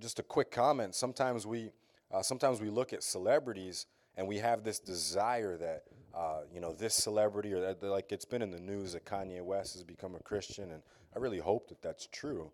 Just 0.00 0.18
a 0.18 0.22
quick 0.22 0.50
comment. 0.50 0.94
Sometimes 0.94 1.46
we, 1.46 1.72
uh, 2.12 2.22
sometimes 2.22 2.60
we 2.60 2.70
look 2.70 2.92
at 2.92 3.02
celebrities 3.02 3.86
and 4.16 4.26
we 4.28 4.38
have 4.38 4.62
this 4.62 4.78
desire 4.78 5.56
that, 5.56 5.84
uh, 6.14 6.42
you 6.52 6.60
know, 6.60 6.72
this 6.72 6.94
celebrity 6.94 7.52
or 7.52 7.60
that, 7.60 7.82
like 7.82 8.12
it's 8.12 8.24
been 8.24 8.42
in 8.42 8.50
the 8.50 8.60
news 8.60 8.92
that 8.92 9.04
Kanye 9.04 9.42
West 9.42 9.74
has 9.74 9.82
become 9.82 10.14
a 10.14 10.20
Christian, 10.20 10.70
and 10.70 10.82
I 11.14 11.18
really 11.18 11.38
hope 11.38 11.68
that 11.68 11.82
that's 11.82 12.06
true. 12.06 12.50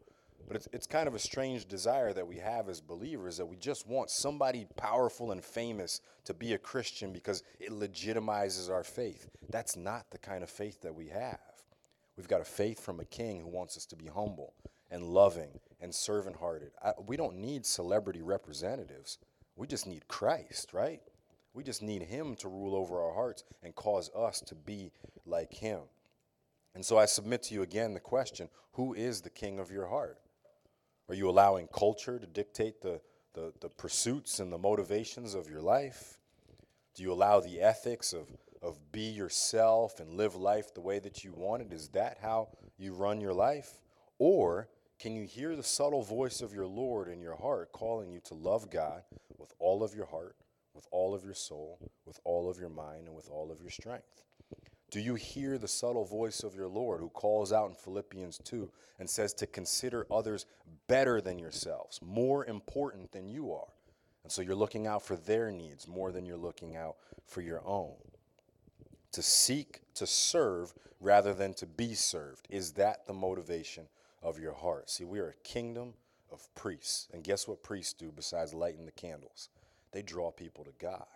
But 0.46 0.57
it's, 0.57 0.68
it's 0.72 0.87
kind 0.87 1.09
of 1.09 1.14
a 1.14 1.18
strange 1.18 1.66
desire 1.66 2.12
that 2.12 2.27
we 2.27 2.37
have 2.37 2.68
as 2.68 2.81
believers 2.81 3.37
that 3.37 3.46
we 3.46 3.57
just 3.57 3.87
want 3.87 4.11
somebody 4.11 4.66
powerful 4.77 5.33
and 5.33 5.44
famous 5.44 6.01
to 6.24 6.35
be 6.35 6.55
a 6.55 6.59
Christian 6.59 7.12
because 7.12 7.42
it 7.61 7.70
legitimizes 7.70 8.70
our 8.70 8.85
faith. 8.85 9.29
That's 9.51 9.77
not 9.77 10.11
the 10.11 10.18
kind 10.18 10.42
of 10.42 10.51
faith 10.51 10.81
that 10.83 10.94
we 10.94 11.09
have. 11.09 11.38
We've 12.16 12.29
got 12.29 12.40
a 12.40 12.44
faith 12.44 12.81
from 12.81 13.01
a 13.01 13.05
king 13.05 13.40
who 13.40 13.48
wants 13.48 13.77
us 13.77 13.87
to 13.87 13.96
be 13.96 14.07
humble 14.07 14.55
and 14.90 15.03
loving 15.03 15.61
and 15.81 15.94
servant 15.94 16.37
hearted. 16.37 16.72
We 17.07 17.16
don't 17.16 17.37
need 17.37 17.66
celebrity 17.66 18.22
representatives. 18.22 19.18
We 19.57 19.66
just 19.66 19.87
need 19.87 20.09
Christ, 20.09 20.72
right? 20.72 21.01
We 21.53 21.62
just 21.62 21.83
need 21.83 22.03
Him 22.03 22.37
to 22.37 22.48
rule 22.48 22.74
over 22.74 23.01
our 23.03 23.14
hearts 23.14 23.44
and 23.62 23.74
cause 23.74 24.11
us 24.16 24.40
to 24.42 24.55
be 24.55 24.92
like 25.27 25.53
Him. 25.53 25.81
And 26.74 26.85
so 26.85 26.96
I 26.96 27.07
submit 27.07 27.42
to 27.44 27.55
you 27.55 27.62
again 27.62 27.94
the 27.94 28.01
question 28.01 28.48
who 28.72 28.94
is 28.94 29.20
the 29.20 29.31
king 29.31 29.59
of 29.59 29.70
your 29.72 29.87
heart? 29.87 30.18
Are 31.09 31.14
you 31.14 31.31
allowing 31.31 31.68
culture 31.68 32.18
to 32.18 32.27
dictate 32.27 32.83
the, 32.83 33.01
the, 33.33 33.53
the, 33.61 33.68
pursuits 33.71 34.40
and 34.40 34.53
the 34.53 34.59
motivations 34.59 35.35
of 35.35 35.49
your 35.49 35.62
life? 35.62 36.18
Do 36.94 37.03
you 37.03 37.12
allow 37.12 37.40
the 37.40 37.61
ethics 37.61 38.12
of, 38.12 38.29
of 38.61 38.92
be 38.92 39.09
yourself 39.09 40.01
and 40.01 40.14
live 40.14 40.35
life 40.35 40.75
the 40.75 40.83
way 40.83 40.99
that 40.99 41.25
you 41.25 41.33
want 41.33 41.62
it? 41.62 41.73
Is 41.73 41.88
that 41.90 42.18
how 42.21 42.49
you 42.77 42.92
run 42.92 43.21
your 43.21 43.33
life? 43.33 43.81
Or 44.18 44.68
can 44.99 45.14
you 45.14 45.25
hear 45.25 45.57
the 45.57 45.62
subtle 45.62 46.03
voice 46.03 46.42
of 46.42 46.53
your 46.53 46.66
Lord 46.66 47.09
in 47.09 47.21
your 47.21 47.37
heart 47.37 47.73
calling 47.73 48.11
you 48.11 48.21
to 48.25 48.35
love 48.35 48.68
God 48.68 49.03
with 49.38 49.55
all 49.59 49.83
of 49.83 49.94
your 49.94 50.07
heart, 50.07 50.37
with 50.75 50.87
all 50.90 51.14
of 51.14 51.25
your 51.25 51.35
soul, 51.35 51.79
with 52.05 52.21
all 52.25 52.51
of 52.51 52.59
your 52.59 52.68
mind, 52.68 53.07
and 53.07 53.14
with 53.14 53.31
all 53.31 53.51
of 53.51 53.61
your 53.61 53.71
strength? 53.71 54.25
Do 54.90 55.01
you 55.01 55.16
hear 55.16 55.59
the 55.59 55.68
subtle 55.68 56.05
voice 56.05 56.42
of 56.42 56.55
your 56.55 56.68
Lord 56.68 57.01
who 57.01 57.11
calls 57.11 57.53
out 57.53 57.68
in 57.68 57.74
Philippians 57.74 58.38
2 58.38 58.70
and 58.98 59.09
says 59.09 59.35
to 59.35 59.46
consider 59.46 60.07
others 60.11 60.46
better 60.87 61.20
than 61.20 61.38
yourselves, 61.38 62.01
more 62.03 62.46
important 62.46 63.12
than 63.12 63.29
you 63.29 63.53
are? 63.53 63.68
And 64.24 64.33
so 64.33 64.40
you're 64.40 64.55
looking 64.55 64.87
out 64.87 65.05
for 65.05 65.16
their 65.16 65.51
needs 65.51 65.87
more 65.87 66.11
than 66.11 66.24
you're 66.24 66.37
looking 66.37 66.77
out 66.77 66.96
for 67.27 67.42
your 67.42 67.62
own. 67.66 67.94
To 69.12 69.22
seek 69.22 69.81
to 69.94 70.07
serve 70.07 70.72
rather 71.01 71.35
than 71.35 71.55
to 71.55 71.66
be 71.66 71.94
served. 71.94 72.46
Is 72.48 72.72
that 72.72 73.07
the 73.07 73.12
motivation 73.12 73.88
of 74.22 74.38
your 74.38 74.55
heart? 74.55 74.90
See, 74.90 75.05
we 75.05 75.18
are 75.20 75.29
a 75.29 75.48
kingdom 75.48 75.94
of 76.33 76.46
priests. 76.55 77.09
And 77.12 77.22
guess 77.22 77.46
what 77.46 77.62
priests 77.62 77.92
do 77.92 78.12
besides 78.14 78.55
lighting 78.55 78.87
the 78.87 78.92
candles? 78.92 79.48
They 79.92 80.03
draw 80.03 80.31
people 80.31 80.64
to 80.64 80.72
God. 80.79 81.07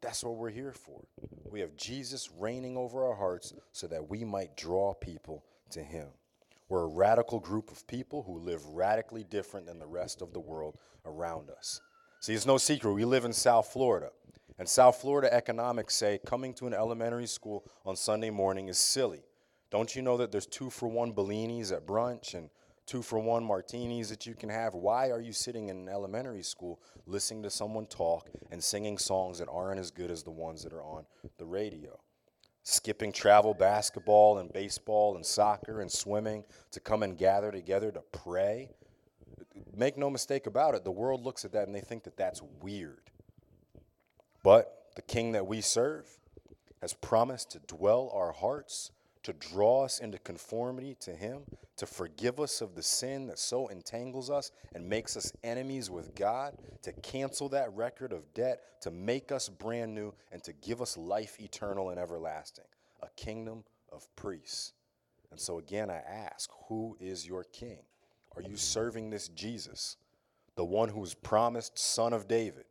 That's 0.00 0.22
what 0.22 0.36
we're 0.36 0.50
here 0.50 0.72
for. 0.72 1.02
We 1.50 1.60
have 1.60 1.76
Jesus 1.76 2.30
reigning 2.38 2.76
over 2.76 3.04
our 3.04 3.16
hearts 3.16 3.52
so 3.72 3.86
that 3.88 4.08
we 4.08 4.24
might 4.24 4.56
draw 4.56 4.94
people 4.94 5.44
to 5.70 5.82
Him. 5.82 6.08
We're 6.68 6.84
a 6.84 6.88
radical 6.88 7.40
group 7.40 7.70
of 7.70 7.86
people 7.86 8.22
who 8.22 8.38
live 8.38 8.64
radically 8.66 9.24
different 9.24 9.66
than 9.66 9.78
the 9.78 9.86
rest 9.86 10.20
of 10.22 10.32
the 10.32 10.40
world 10.40 10.76
around 11.06 11.50
us. 11.50 11.80
See, 12.20 12.34
it's 12.34 12.46
no 12.46 12.58
secret. 12.58 12.92
We 12.92 13.04
live 13.04 13.24
in 13.24 13.32
South 13.32 13.68
Florida. 13.68 14.10
And 14.58 14.68
South 14.68 14.96
Florida 15.00 15.32
economics 15.32 15.94
say 15.94 16.18
coming 16.26 16.52
to 16.54 16.66
an 16.66 16.74
elementary 16.74 17.26
school 17.26 17.64
on 17.86 17.96
Sunday 17.96 18.30
morning 18.30 18.68
is 18.68 18.76
silly. 18.76 19.22
Don't 19.70 19.94
you 19.94 20.02
know 20.02 20.16
that 20.16 20.32
there's 20.32 20.46
two 20.46 20.68
for 20.68 20.88
one 20.88 21.12
Bellinis 21.12 21.72
at 21.72 21.86
brunch 21.86 22.34
and 22.34 22.50
two 22.88 23.02
for 23.02 23.20
one 23.20 23.44
martinis 23.44 24.08
that 24.08 24.26
you 24.26 24.34
can 24.34 24.48
have? 24.48 24.74
Why 24.74 25.10
are 25.10 25.20
you 25.20 25.32
sitting 25.32 25.68
in 25.68 25.88
elementary 25.88 26.42
school 26.42 26.80
listening 27.06 27.44
to 27.44 27.50
someone 27.50 27.86
talk 27.86 28.28
and 28.50 28.62
singing 28.62 28.98
songs 28.98 29.38
that 29.38 29.48
aren't 29.48 29.78
as 29.78 29.92
good 29.92 30.10
as 30.10 30.24
the 30.24 30.32
ones 30.32 30.64
that 30.64 30.72
are 30.72 30.82
on 30.82 31.06
the 31.36 31.44
radio? 31.44 32.00
skipping 32.68 33.10
travel 33.10 33.54
basketball 33.54 34.38
and 34.38 34.52
baseball 34.52 35.16
and 35.16 35.24
soccer 35.24 35.80
and 35.80 35.90
swimming 35.90 36.44
to 36.70 36.78
come 36.80 37.02
and 37.02 37.16
gather 37.16 37.50
together 37.50 37.90
to 37.90 38.02
pray. 38.12 38.68
Make 39.74 39.96
no 39.96 40.10
mistake 40.10 40.46
about 40.46 40.74
it, 40.74 40.84
the 40.84 40.90
world 40.90 41.24
looks 41.24 41.46
at 41.46 41.52
that 41.52 41.66
and 41.66 41.74
they 41.74 41.80
think 41.80 42.04
that 42.04 42.18
that's 42.18 42.42
weird. 42.60 43.10
But 44.44 44.90
the 44.96 45.02
king 45.02 45.32
that 45.32 45.46
we 45.46 45.62
serve 45.62 46.06
has 46.82 46.92
promised 46.92 47.52
to 47.52 47.58
dwell 47.60 48.10
our 48.12 48.32
hearts, 48.32 48.90
to 49.28 49.34
draw 49.34 49.84
us 49.84 49.98
into 49.98 50.16
conformity 50.20 50.96
to 51.00 51.10
him, 51.10 51.42
to 51.76 51.84
forgive 51.84 52.40
us 52.40 52.62
of 52.62 52.74
the 52.74 52.82
sin 52.82 53.26
that 53.26 53.38
so 53.38 53.68
entangles 53.68 54.30
us 54.30 54.52
and 54.74 54.88
makes 54.88 55.18
us 55.18 55.30
enemies 55.44 55.90
with 55.90 56.14
God, 56.14 56.56
to 56.80 56.92
cancel 56.92 57.50
that 57.50 57.70
record 57.74 58.10
of 58.10 58.32
debt, 58.32 58.62
to 58.80 58.90
make 58.90 59.30
us 59.30 59.50
brand 59.50 59.94
new, 59.94 60.14
and 60.32 60.42
to 60.44 60.54
give 60.54 60.80
us 60.80 60.96
life 60.96 61.36
eternal 61.40 61.90
and 61.90 62.00
everlasting. 62.00 62.64
A 63.02 63.08
kingdom 63.16 63.64
of 63.92 64.08
priests. 64.16 64.72
And 65.30 65.38
so 65.38 65.58
again, 65.58 65.90
I 65.90 65.98
ask, 65.98 66.48
who 66.68 66.96
is 66.98 67.26
your 67.26 67.44
king? 67.44 67.80
Are 68.34 68.40
you 68.40 68.56
serving 68.56 69.10
this 69.10 69.28
Jesus, 69.28 69.98
the 70.56 70.64
one 70.64 70.88
who's 70.88 71.12
promised 71.12 71.78
son 71.78 72.14
of 72.14 72.28
David, 72.28 72.64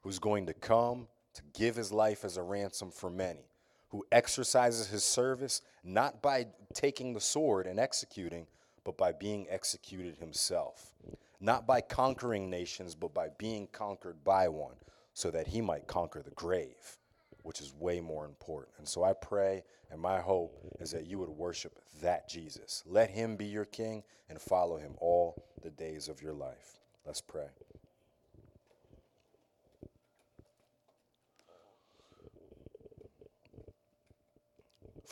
who's 0.00 0.18
going 0.18 0.46
to 0.46 0.54
come 0.54 1.06
to 1.34 1.42
give 1.52 1.76
his 1.76 1.92
life 1.92 2.24
as 2.24 2.38
a 2.38 2.42
ransom 2.42 2.90
for 2.90 3.10
many? 3.10 3.44
who 3.92 4.04
exercises 4.10 4.88
his 4.88 5.04
service 5.04 5.60
not 5.84 6.22
by 6.22 6.46
taking 6.74 7.12
the 7.12 7.20
sword 7.20 7.66
and 7.66 7.78
executing, 7.78 8.46
but 8.84 8.96
by 8.96 9.12
being 9.12 9.46
executed 9.48 10.16
himself. 10.16 10.92
Not 11.40 11.66
by 11.66 11.80
conquering 11.80 12.48
nations, 12.50 12.94
but 12.94 13.12
by 13.12 13.28
being 13.36 13.66
conquered 13.68 14.22
by 14.22 14.48
one, 14.48 14.76
so 15.12 15.30
that 15.30 15.48
he 15.48 15.60
might 15.60 15.88
conquer 15.88 16.22
the 16.22 16.30
grave, 16.30 16.98
which 17.42 17.60
is 17.60 17.74
way 17.78 18.00
more 18.00 18.24
important. 18.24 18.74
And 18.78 18.86
so 18.86 19.02
I 19.02 19.12
pray, 19.12 19.64
and 19.90 20.00
my 20.00 20.20
hope 20.20 20.56
is 20.80 20.92
that 20.92 21.06
you 21.06 21.18
would 21.18 21.28
worship 21.28 21.78
that 22.00 22.28
Jesus. 22.28 22.84
Let 22.86 23.10
him 23.10 23.36
be 23.36 23.46
your 23.46 23.64
king 23.64 24.04
and 24.28 24.40
follow 24.40 24.76
him 24.76 24.94
all 24.98 25.44
the 25.62 25.70
days 25.70 26.08
of 26.08 26.22
your 26.22 26.32
life. 26.32 26.80
Let's 27.04 27.20
pray. 27.20 27.48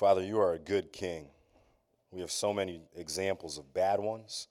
Father, 0.00 0.22
you 0.22 0.40
are 0.40 0.54
a 0.54 0.58
good 0.58 0.94
king. 0.94 1.26
We 2.10 2.22
have 2.22 2.30
so 2.30 2.54
many 2.54 2.80
examples 2.96 3.58
of 3.58 3.74
bad 3.74 4.00
ones, 4.00 4.48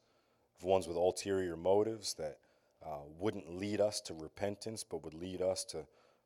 of 0.59 0.63
ones 0.63 0.87
with 0.87 0.95
ulterior 0.95 1.57
motives 1.57 2.13
that 2.19 2.37
uh, 2.85 2.99
wouldn't 3.17 3.57
lead 3.57 3.81
us 3.81 3.99
to 4.01 4.13
repentance, 4.13 4.83
but 4.83 5.03
would 5.03 5.15
lead 5.15 5.41
us 5.41 5.63
to 5.63 5.79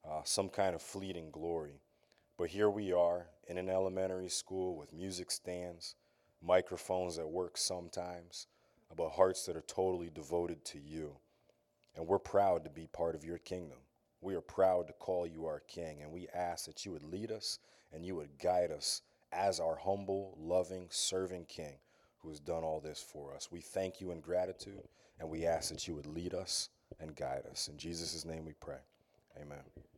uh, 0.06 0.24
some 0.26 0.50
kind 0.50 0.76
of 0.76 0.82
fleeting 0.82 1.32
glory. 1.32 1.80
But 2.38 2.50
here 2.50 2.70
we 2.70 2.92
are 2.92 3.28
in 3.48 3.58
an 3.58 3.70
elementary 3.70 4.28
school 4.28 4.76
with 4.76 4.92
music 4.92 5.32
stands, 5.32 5.96
microphones 6.46 7.16
that 7.16 7.30
work 7.30 7.56
sometimes, 7.56 8.48
but 8.94 9.12
hearts 9.12 9.46
that 9.46 9.56
are 9.56 9.62
totally 9.62 10.10
devoted 10.14 10.66
to 10.66 10.80
you. 10.80 11.16
And 11.96 12.06
we're 12.06 12.20
proud 12.20 12.66
to 12.66 12.70
be 12.70 12.88
part 12.88 13.16
of 13.16 13.24
your 13.24 13.38
kingdom. 13.38 13.78
We 14.20 14.36
are 14.36 14.42
proud 14.42 14.88
to 14.88 14.94
call 14.94 15.26
you 15.26 15.46
our 15.46 15.62
King, 15.62 16.02
and 16.02 16.12
we 16.12 16.28
ask 16.36 16.66
that 16.66 16.86
you 16.86 16.92
would 16.92 17.06
lead 17.06 17.32
us 17.32 17.60
and 17.94 18.06
you 18.06 18.16
would 18.16 18.38
guide 18.38 18.72
us 18.72 19.02
as 19.36 19.60
our 19.60 19.76
humble, 19.76 20.38
loving, 20.40 20.88
serving 20.90 21.46
King 21.46 21.76
who 22.24 22.30
has 22.30 22.40
done 22.40 22.64
all 22.64 22.80
this 22.80 23.02
for 23.02 23.36
us. 23.36 23.52
We 23.52 23.60
thank 23.60 24.00
you 24.00 24.12
in 24.12 24.22
gratitude, 24.22 24.88
and 25.20 25.30
we 25.30 25.46
ask 25.46 25.70
that 25.72 25.88
you 25.88 25.96
would 25.96 26.08
lead 26.08 26.34
us 26.34 26.70
and 27.00 27.16
guide 27.16 27.44
us. 27.52 27.68
In 27.68 27.78
Jesus' 27.78 28.24
name 28.26 28.46
we 28.46 28.54
pray. 28.54 28.80
Amen. 29.42 29.93